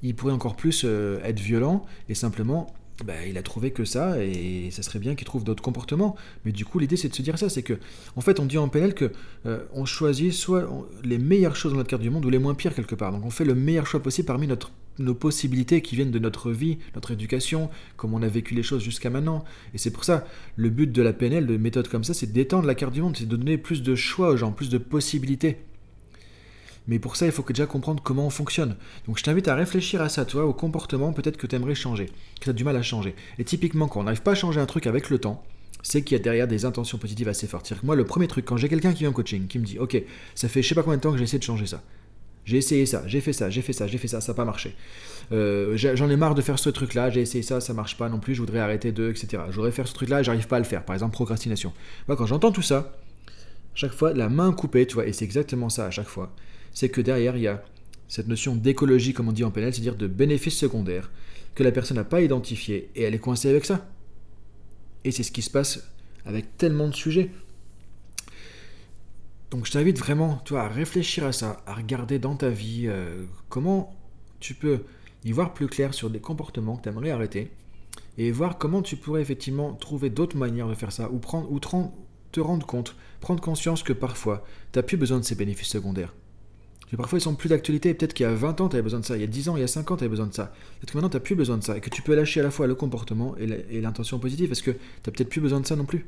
il 0.03 0.15
pourrait 0.15 0.33
encore 0.33 0.55
plus 0.55 0.85
être 1.23 1.39
violent 1.39 1.85
et 2.07 2.15
simplement 2.15 2.73
bah, 3.05 3.25
il 3.25 3.37
a 3.37 3.43
trouvé 3.43 3.71
que 3.71 3.85
ça, 3.85 4.21
et 4.21 4.69
ça 4.71 4.83
serait 4.83 4.99
bien 4.99 5.15
qu'il 5.15 5.25
trouve 5.25 5.43
d'autres 5.43 5.63
comportements. 5.63 6.15
Mais 6.43 6.51
du 6.51 6.65
coup, 6.65 6.79
l'idée, 6.79 6.97
c'est 6.97 7.09
de 7.09 7.15
se 7.15 7.21
dire 7.21 7.37
ça, 7.39 7.49
c'est 7.49 7.63
que, 7.63 7.79
en 8.15 8.21
fait, 8.21 8.39
on 8.39 8.45
dit 8.45 8.57
en 8.57 8.67
PNL 8.67 8.93
que 8.93 9.11
euh, 9.45 9.63
on 9.73 9.85
choisit 9.85 10.33
soit 10.33 10.67
les 11.03 11.17
meilleures 11.17 11.55
choses 11.55 11.71
dans 11.71 11.77
notre 11.77 11.89
carte 11.89 12.01
du 12.01 12.09
monde 12.09 12.25
ou 12.25 12.29
les 12.29 12.39
moins 12.39 12.55
pires 12.55 12.75
quelque 12.75 12.95
part. 12.95 13.11
Donc, 13.11 13.25
on 13.25 13.29
fait 13.29 13.45
le 13.45 13.55
meilleur 13.55 13.87
choix 13.87 14.01
possible 14.01 14.25
parmi 14.25 14.47
notre, 14.47 14.71
nos 14.97 15.15
possibilités 15.15 15.81
qui 15.81 15.95
viennent 15.95 16.11
de 16.11 16.19
notre 16.19 16.51
vie, 16.51 16.77
notre 16.93 17.11
éducation, 17.11 17.69
comme 17.95 18.13
on 18.13 18.21
a 18.21 18.27
vécu 18.27 18.53
les 18.53 18.63
choses 18.63 18.83
jusqu'à 18.83 19.09
maintenant. 19.09 19.45
Et 19.73 19.77
c'est 19.77 19.91
pour 19.91 20.03
ça, 20.03 20.25
le 20.57 20.69
but 20.69 20.91
de 20.91 21.01
la 21.01 21.13
PNL, 21.13 21.47
de 21.47 21.55
méthode 21.55 21.87
comme 21.87 22.03
ça, 22.03 22.13
c'est 22.13 22.31
d'étendre 22.31 22.67
la 22.67 22.75
carte 22.75 22.93
du 22.93 23.01
monde, 23.01 23.15
c'est 23.17 23.27
de 23.27 23.35
donner 23.35 23.57
plus 23.57 23.81
de 23.81 23.95
choix 23.95 24.31
aux 24.31 24.37
gens, 24.37 24.51
plus 24.51 24.69
de 24.69 24.77
possibilités. 24.77 25.59
Mais 26.89 26.97
pour 26.97 27.15
ça, 27.15 27.27
il 27.27 27.31
faut 27.31 27.45
déjà 27.47 27.67
comprendre 27.67 28.01
comment 28.01 28.25
on 28.25 28.31
fonctionne. 28.31 28.75
Donc 29.05 29.19
je 29.19 29.23
t'invite 29.23 29.47
à 29.47 29.53
réfléchir 29.53 30.01
à 30.01 30.09
ça, 30.09 30.25
toi, 30.25 30.45
au 30.45 30.53
comportement 30.53 31.13
peut-être 31.13 31.37
que 31.37 31.45
tu 31.45 31.55
aimerais 31.55 31.75
changer, 31.75 32.07
que 32.07 32.45
tu 32.45 32.49
as 32.49 32.53
du 32.53 32.63
mal 32.63 32.75
à 32.75 32.81
changer. 32.81 33.13
Et 33.37 33.43
typiquement, 33.43 33.87
quand 33.87 33.99
on 33.99 34.03
n'arrive 34.03 34.23
pas 34.23 34.31
à 34.31 34.35
changer 34.35 34.59
un 34.59 34.65
truc 34.65 34.87
avec 34.87 35.11
le 35.11 35.19
temps, 35.19 35.43
c'est 35.83 36.01
qu'il 36.01 36.17
y 36.17 36.19
a 36.19 36.23
derrière 36.23 36.47
des 36.47 36.65
intentions 36.65 36.97
positives 36.97 37.29
assez 37.29 37.45
fortes. 37.45 37.71
Moi, 37.83 37.95
le 37.95 38.05
premier 38.05 38.27
truc, 38.27 38.43
quand 38.43 38.57
j'ai 38.57 38.69
quelqu'un 38.69 38.91
qui 38.91 38.99
vient 38.99 39.11
en 39.11 39.13
coaching, 39.13 39.45
qui 39.45 39.59
me 39.59 39.65
dit, 39.65 39.77
ok, 39.77 40.01
ça 40.33 40.49
fait 40.49 40.63
je 40.63 40.67
sais 40.67 40.75
pas 40.75 40.81
combien 40.81 40.97
de 40.97 41.01
temps 41.01 41.11
que 41.11 41.19
j'ai 41.19 41.25
essayé 41.25 41.37
de 41.37 41.43
changer 41.43 41.67
ça. 41.67 41.83
J'ai 42.45 42.57
essayé 42.57 42.87
ça, 42.87 43.03
j'ai 43.05 43.21
fait 43.21 43.33
ça, 43.33 43.51
j'ai 43.51 43.61
fait 43.61 43.73
ça, 43.73 43.85
j'ai 43.85 43.99
fait 43.99 44.07
ça, 44.07 44.19
ça 44.19 44.31
n'a 44.31 44.35
pas 44.35 44.45
marché. 44.45 44.75
Euh, 45.31 45.77
j'en 45.77 46.09
ai 46.09 46.15
marre 46.15 46.33
de 46.33 46.41
faire 46.41 46.57
ce 46.57 46.71
truc-là, 46.71 47.11
j'ai 47.11 47.21
essayé 47.21 47.43
ça, 47.43 47.61
ça 47.61 47.75
marche 47.75 47.97
pas 47.97 48.09
non 48.09 48.17
plus, 48.17 48.33
je 48.33 48.39
voudrais 48.39 48.59
arrêter 48.59 48.91
de, 48.91 49.11
etc. 49.11 49.43
Je 49.51 49.55
voudrais 49.55 49.71
faire 49.71 49.87
ce 49.87 49.93
truc-là, 49.93 50.23
j'arrive 50.23 50.47
pas 50.47 50.55
à 50.55 50.59
le 50.59 50.65
faire. 50.65 50.83
Par 50.83 50.95
exemple, 50.95 51.13
procrastination. 51.13 51.71
Moi, 52.07 52.17
quand 52.17 52.25
j'entends 52.25 52.51
tout 52.51 52.63
ça, 52.63 52.97
chaque 53.75 53.93
fois, 53.93 54.13
la 54.13 54.29
main 54.29 54.51
coupée, 54.51 54.87
tu 54.87 54.95
vois, 54.95 55.05
et 55.05 55.13
c'est 55.13 55.25
exactement 55.25 55.69
ça 55.69 55.85
à 55.85 55.91
chaque 55.91 56.07
fois 56.07 56.33
c'est 56.73 56.89
que 56.89 57.01
derrière, 57.01 57.35
il 57.37 57.43
y 57.43 57.47
a 57.47 57.63
cette 58.07 58.27
notion 58.27 58.55
d'écologie, 58.55 59.13
comme 59.13 59.29
on 59.29 59.31
dit 59.31 59.43
en 59.43 59.51
PNL, 59.51 59.73
c'est-à-dire 59.73 59.95
de 59.95 60.07
bénéfice 60.07 60.57
secondaire, 60.57 61.11
que 61.55 61.63
la 61.63 61.71
personne 61.71 61.97
n'a 61.97 62.03
pas 62.03 62.21
identifié, 62.21 62.89
et 62.95 63.03
elle 63.03 63.13
est 63.13 63.19
coincée 63.19 63.49
avec 63.49 63.65
ça. 63.65 63.87
Et 65.03 65.11
c'est 65.11 65.23
ce 65.23 65.31
qui 65.31 65.41
se 65.41 65.49
passe 65.49 65.91
avec 66.25 66.57
tellement 66.57 66.87
de 66.87 66.95
sujets. 66.95 67.29
Donc 69.51 69.65
je 69.65 69.71
t'invite 69.71 69.97
vraiment, 69.97 70.41
toi, 70.45 70.63
à 70.63 70.67
réfléchir 70.67 71.25
à 71.25 71.31
ça, 71.31 71.61
à 71.65 71.73
regarder 71.73 72.19
dans 72.19 72.35
ta 72.35 72.49
vie 72.49 72.85
euh, 72.87 73.25
comment 73.47 73.95
tu 74.39 74.53
peux 74.53 74.81
y 75.23 75.31
voir 75.31 75.53
plus 75.53 75.67
clair 75.67 75.93
sur 75.93 76.09
des 76.09 76.19
comportements 76.19 76.77
que 76.77 76.83
tu 76.83 76.89
aimerais 76.89 77.11
arrêter, 77.11 77.51
et 78.17 78.31
voir 78.31 78.57
comment 78.57 78.81
tu 78.81 78.95
pourrais 78.95 79.21
effectivement 79.21 79.73
trouver 79.73 80.09
d'autres 80.09 80.37
manières 80.37 80.67
de 80.67 80.75
faire 80.75 80.91
ça, 80.91 81.09
ou, 81.11 81.19
prendre, 81.19 81.51
ou 81.51 81.59
te 81.59 82.39
rendre 82.39 82.65
compte, 82.65 82.95
prendre 83.21 83.41
conscience 83.41 83.83
que 83.83 83.93
parfois, 83.93 84.45
tu 84.71 84.79
n'as 84.79 84.83
plus 84.83 84.97
besoin 84.97 85.19
de 85.19 85.25
ces 85.25 85.35
bénéfices 85.35 85.69
secondaires 85.69 86.13
parfois 86.97 87.19
ils 87.19 87.21
sont 87.21 87.35
plus 87.35 87.49
d'actualité. 87.49 87.93
Peut-être 87.93 88.13
qu'il 88.13 88.25
y 88.25 88.29
a 88.29 88.33
20 88.33 88.61
ans, 88.61 88.69
tu 88.69 88.75
avais 88.75 88.83
besoin 88.83 88.99
de 88.99 89.05
ça. 89.05 89.15
Il 89.15 89.21
y 89.21 89.23
a 89.23 89.27
10 89.27 89.49
ans, 89.49 89.57
il 89.57 89.61
y 89.61 89.63
a 89.63 89.67
5 89.67 89.91
ans, 89.91 89.97
tu 89.97 90.03
avais 90.03 90.09
besoin 90.09 90.27
de 90.27 90.33
ça. 90.33 90.45
Peut-être 90.79 90.91
que 90.91 90.97
maintenant, 90.97 91.09
tu 91.09 91.17
n'as 91.17 91.21
plus 91.21 91.35
besoin 91.35 91.57
de 91.57 91.63
ça. 91.63 91.77
Et 91.77 91.81
que 91.81 91.89
tu 91.89 92.01
peux 92.01 92.15
lâcher 92.15 92.39
à 92.39 92.43
la 92.43 92.51
fois 92.51 92.67
le 92.67 92.75
comportement 92.75 93.35
et 93.37 93.81
l'intention 93.81 94.19
positive 94.19 94.49
parce 94.49 94.61
que 94.61 94.71
tu 94.71 94.77
n'as 94.77 95.13
peut-être 95.13 95.29
plus 95.29 95.41
besoin 95.41 95.59
de 95.59 95.67
ça 95.67 95.75
non 95.75 95.85
plus. 95.85 96.05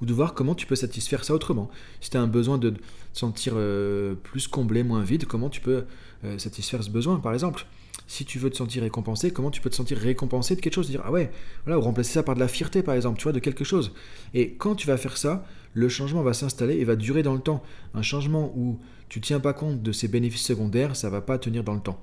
Ou 0.00 0.06
de 0.06 0.12
voir 0.12 0.34
comment 0.34 0.54
tu 0.54 0.66
peux 0.66 0.74
satisfaire 0.74 1.24
ça 1.24 1.34
autrement. 1.34 1.70
Si 2.00 2.10
tu 2.10 2.16
as 2.16 2.22
un 2.22 2.26
besoin 2.26 2.58
de 2.58 2.70
te 2.70 2.78
sentir 3.12 3.52
euh, 3.56 4.14
plus 4.14 4.48
comblé, 4.48 4.82
moins 4.82 5.02
vide, 5.02 5.26
comment 5.26 5.48
tu 5.48 5.60
peux 5.60 5.84
euh, 6.24 6.38
satisfaire 6.38 6.82
ce 6.82 6.90
besoin, 6.90 7.18
par 7.20 7.34
exemple? 7.34 7.66
Si 8.06 8.24
tu 8.24 8.38
veux 8.38 8.50
te 8.50 8.56
sentir 8.56 8.82
récompensé, 8.82 9.30
comment 9.30 9.50
tu 9.50 9.60
peux 9.60 9.70
te 9.70 9.74
sentir 9.74 9.98
récompensé 9.98 10.56
de 10.56 10.60
quelque 10.60 10.74
chose? 10.74 10.88
Dire, 10.88 11.02
ah 11.04 11.10
ouais, 11.10 11.30
voilà, 11.64 11.78
ou 11.78 11.82
remplacer 11.82 12.12
ça 12.12 12.22
par 12.22 12.34
de 12.34 12.40
la 12.40 12.48
fierté, 12.48 12.82
par 12.82 12.94
exemple, 12.94 13.18
tu 13.18 13.24
vois, 13.24 13.32
de 13.32 13.38
quelque 13.38 13.64
chose. 13.64 13.92
Et 14.34 14.54
quand 14.54 14.74
tu 14.74 14.86
vas 14.86 14.96
faire 14.96 15.16
ça, 15.16 15.44
le 15.74 15.88
changement 15.88 16.22
va 16.22 16.34
s'installer 16.34 16.74
et 16.74 16.84
va 16.84 16.96
durer 16.96 17.22
dans 17.22 17.34
le 17.34 17.40
temps. 17.40 17.62
Un 17.94 18.02
changement 18.02 18.52
où 18.56 18.78
tu 19.08 19.20
tiens 19.20 19.40
pas 19.40 19.52
compte 19.52 19.82
de 19.82 19.92
ces 19.92 20.08
bénéfices 20.08 20.44
secondaires, 20.44 20.96
ça 20.96 21.10
va 21.10 21.20
pas 21.20 21.38
tenir 21.38 21.64
dans 21.64 21.74
le 21.74 21.80
temps. 21.80 22.00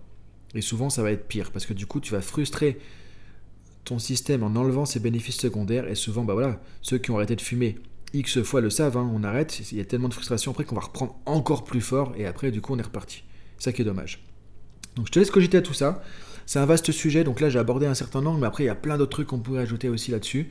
Et 0.56 0.62
souvent, 0.62 0.90
ça 0.90 1.04
va 1.04 1.12
être 1.12 1.28
pire, 1.28 1.52
parce 1.52 1.66
que 1.66 1.74
du 1.74 1.86
coup, 1.86 2.00
tu 2.00 2.12
vas 2.12 2.22
frustrer 2.22 2.80
ton 3.84 4.00
système 4.00 4.44
en 4.44 4.56
enlevant 4.56 4.86
ces 4.86 5.00
bénéfices 5.00 5.38
secondaires, 5.38 5.88
et 5.88 5.96
souvent, 5.96 6.24
bah 6.24 6.34
voilà, 6.34 6.60
ceux 6.82 6.98
qui 6.98 7.12
ont 7.12 7.18
arrêté 7.18 7.36
de 7.36 7.42
fumer 7.42 7.78
X 8.14 8.42
fois 8.42 8.62
le 8.62 8.70
savent, 8.70 8.98
hein, 8.98 9.10
on 9.14 9.24
arrête, 9.24 9.60
il 9.72 9.78
y 9.78 9.82
a 9.82 9.86
tellement 9.86 10.10
de 10.10 10.14
frustration 10.14 10.52
après 10.52 10.66
qu'on 10.66 10.76
va 10.76 10.82
reprendre 10.82 11.16
encore 11.26 11.64
plus 11.64 11.82
fort, 11.82 12.14
et 12.18 12.26
après, 12.26 12.52
du 12.52 12.62
coup, 12.62 12.74
on 12.74 12.80
est 12.80 12.84
reparti. 12.84 13.24
Ça 13.60 13.72
qui 13.72 13.84
est 13.84 13.86
dommage. 13.86 14.29
Donc 14.96 15.08
je 15.08 15.12
te 15.12 15.20
laisse 15.20 15.32
cogiter 15.32 15.58
à 15.58 15.62
tout 15.62 15.74
ça. 15.74 16.04
C'est 16.46 16.60
un 16.60 16.66
vaste 16.66 16.92
sujet, 16.92 17.24
donc 17.24 17.42
là 17.42 17.50
j'ai 17.50 17.60
abordé 17.60 17.86
un 17.86 17.94
certain 17.94 18.26
angle, 18.26 18.42
mais 18.42 18.48
après 18.48 18.64
il 18.64 18.68
y 18.68 18.72
a 18.72 18.76
plein 18.76 18.98
d'autres 18.98 19.12
trucs 19.12 19.28
qu'on 19.28 19.40
pourrait 19.40 19.62
ajouter 19.62 19.88
aussi 19.88 20.12
là-dessus. 20.12 20.50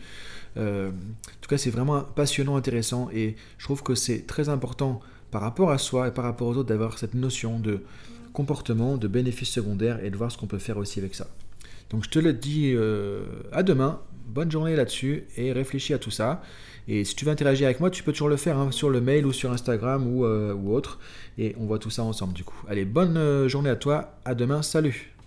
Euh, 0.56 0.90
en 0.90 1.40
tout 1.40 1.48
cas, 1.48 1.58
c'est 1.58 1.70
vraiment 1.70 2.00
passionnant, 2.02 2.56
intéressant, 2.56 3.08
et 3.12 3.36
je 3.58 3.64
trouve 3.64 3.82
que 3.82 3.94
c'est 3.94 4.26
très 4.26 4.48
important 4.48 5.00
par 5.30 5.42
rapport 5.42 5.70
à 5.70 5.78
soi 5.78 6.08
et 6.08 6.10
par 6.10 6.24
rapport 6.24 6.48
aux 6.48 6.56
autres 6.56 6.68
d'avoir 6.68 6.98
cette 6.98 7.14
notion 7.14 7.58
de 7.58 7.82
comportement, 8.32 8.96
de 8.96 9.08
bénéfice 9.08 9.50
secondaire, 9.50 10.02
et 10.04 10.10
de 10.10 10.16
voir 10.16 10.30
ce 10.32 10.38
qu'on 10.38 10.46
peut 10.46 10.58
faire 10.58 10.78
aussi 10.78 10.98
avec 10.98 11.14
ça. 11.14 11.28
Donc 11.90 12.04
je 12.04 12.10
te 12.10 12.18
le 12.18 12.32
dis 12.32 12.72
euh, 12.74 13.24
à 13.52 13.62
demain, 13.62 14.00
bonne 14.26 14.50
journée 14.50 14.76
là-dessus, 14.76 15.24
et 15.36 15.52
réfléchis 15.52 15.94
à 15.94 15.98
tout 15.98 16.10
ça. 16.10 16.42
Et 16.88 17.04
si 17.04 17.14
tu 17.14 17.26
veux 17.26 17.30
interagir 17.30 17.66
avec 17.66 17.80
moi, 17.80 17.90
tu 17.90 18.02
peux 18.02 18.12
toujours 18.12 18.30
le 18.30 18.36
faire 18.36 18.56
hein, 18.56 18.70
sur 18.72 18.88
le 18.88 19.00
mail 19.00 19.26
ou 19.26 19.32
sur 19.32 19.52
Instagram 19.52 20.06
ou, 20.06 20.24
euh, 20.24 20.54
ou, 20.54 20.74
autre. 20.74 20.98
Et 21.36 21.54
on 21.60 21.66
voit 21.66 21.78
tout 21.78 21.90
ça 21.90 22.02
ensemble 22.02 22.32
du 22.32 22.44
coup. 22.44 22.56
Allez, 22.66 22.86
bonne 22.86 23.18
euh, 23.18 23.48
journée 23.48 23.70
à 23.70 23.76
toi. 23.76 24.14
À 24.24 24.34
demain. 24.34 24.62
Salut 24.62 25.17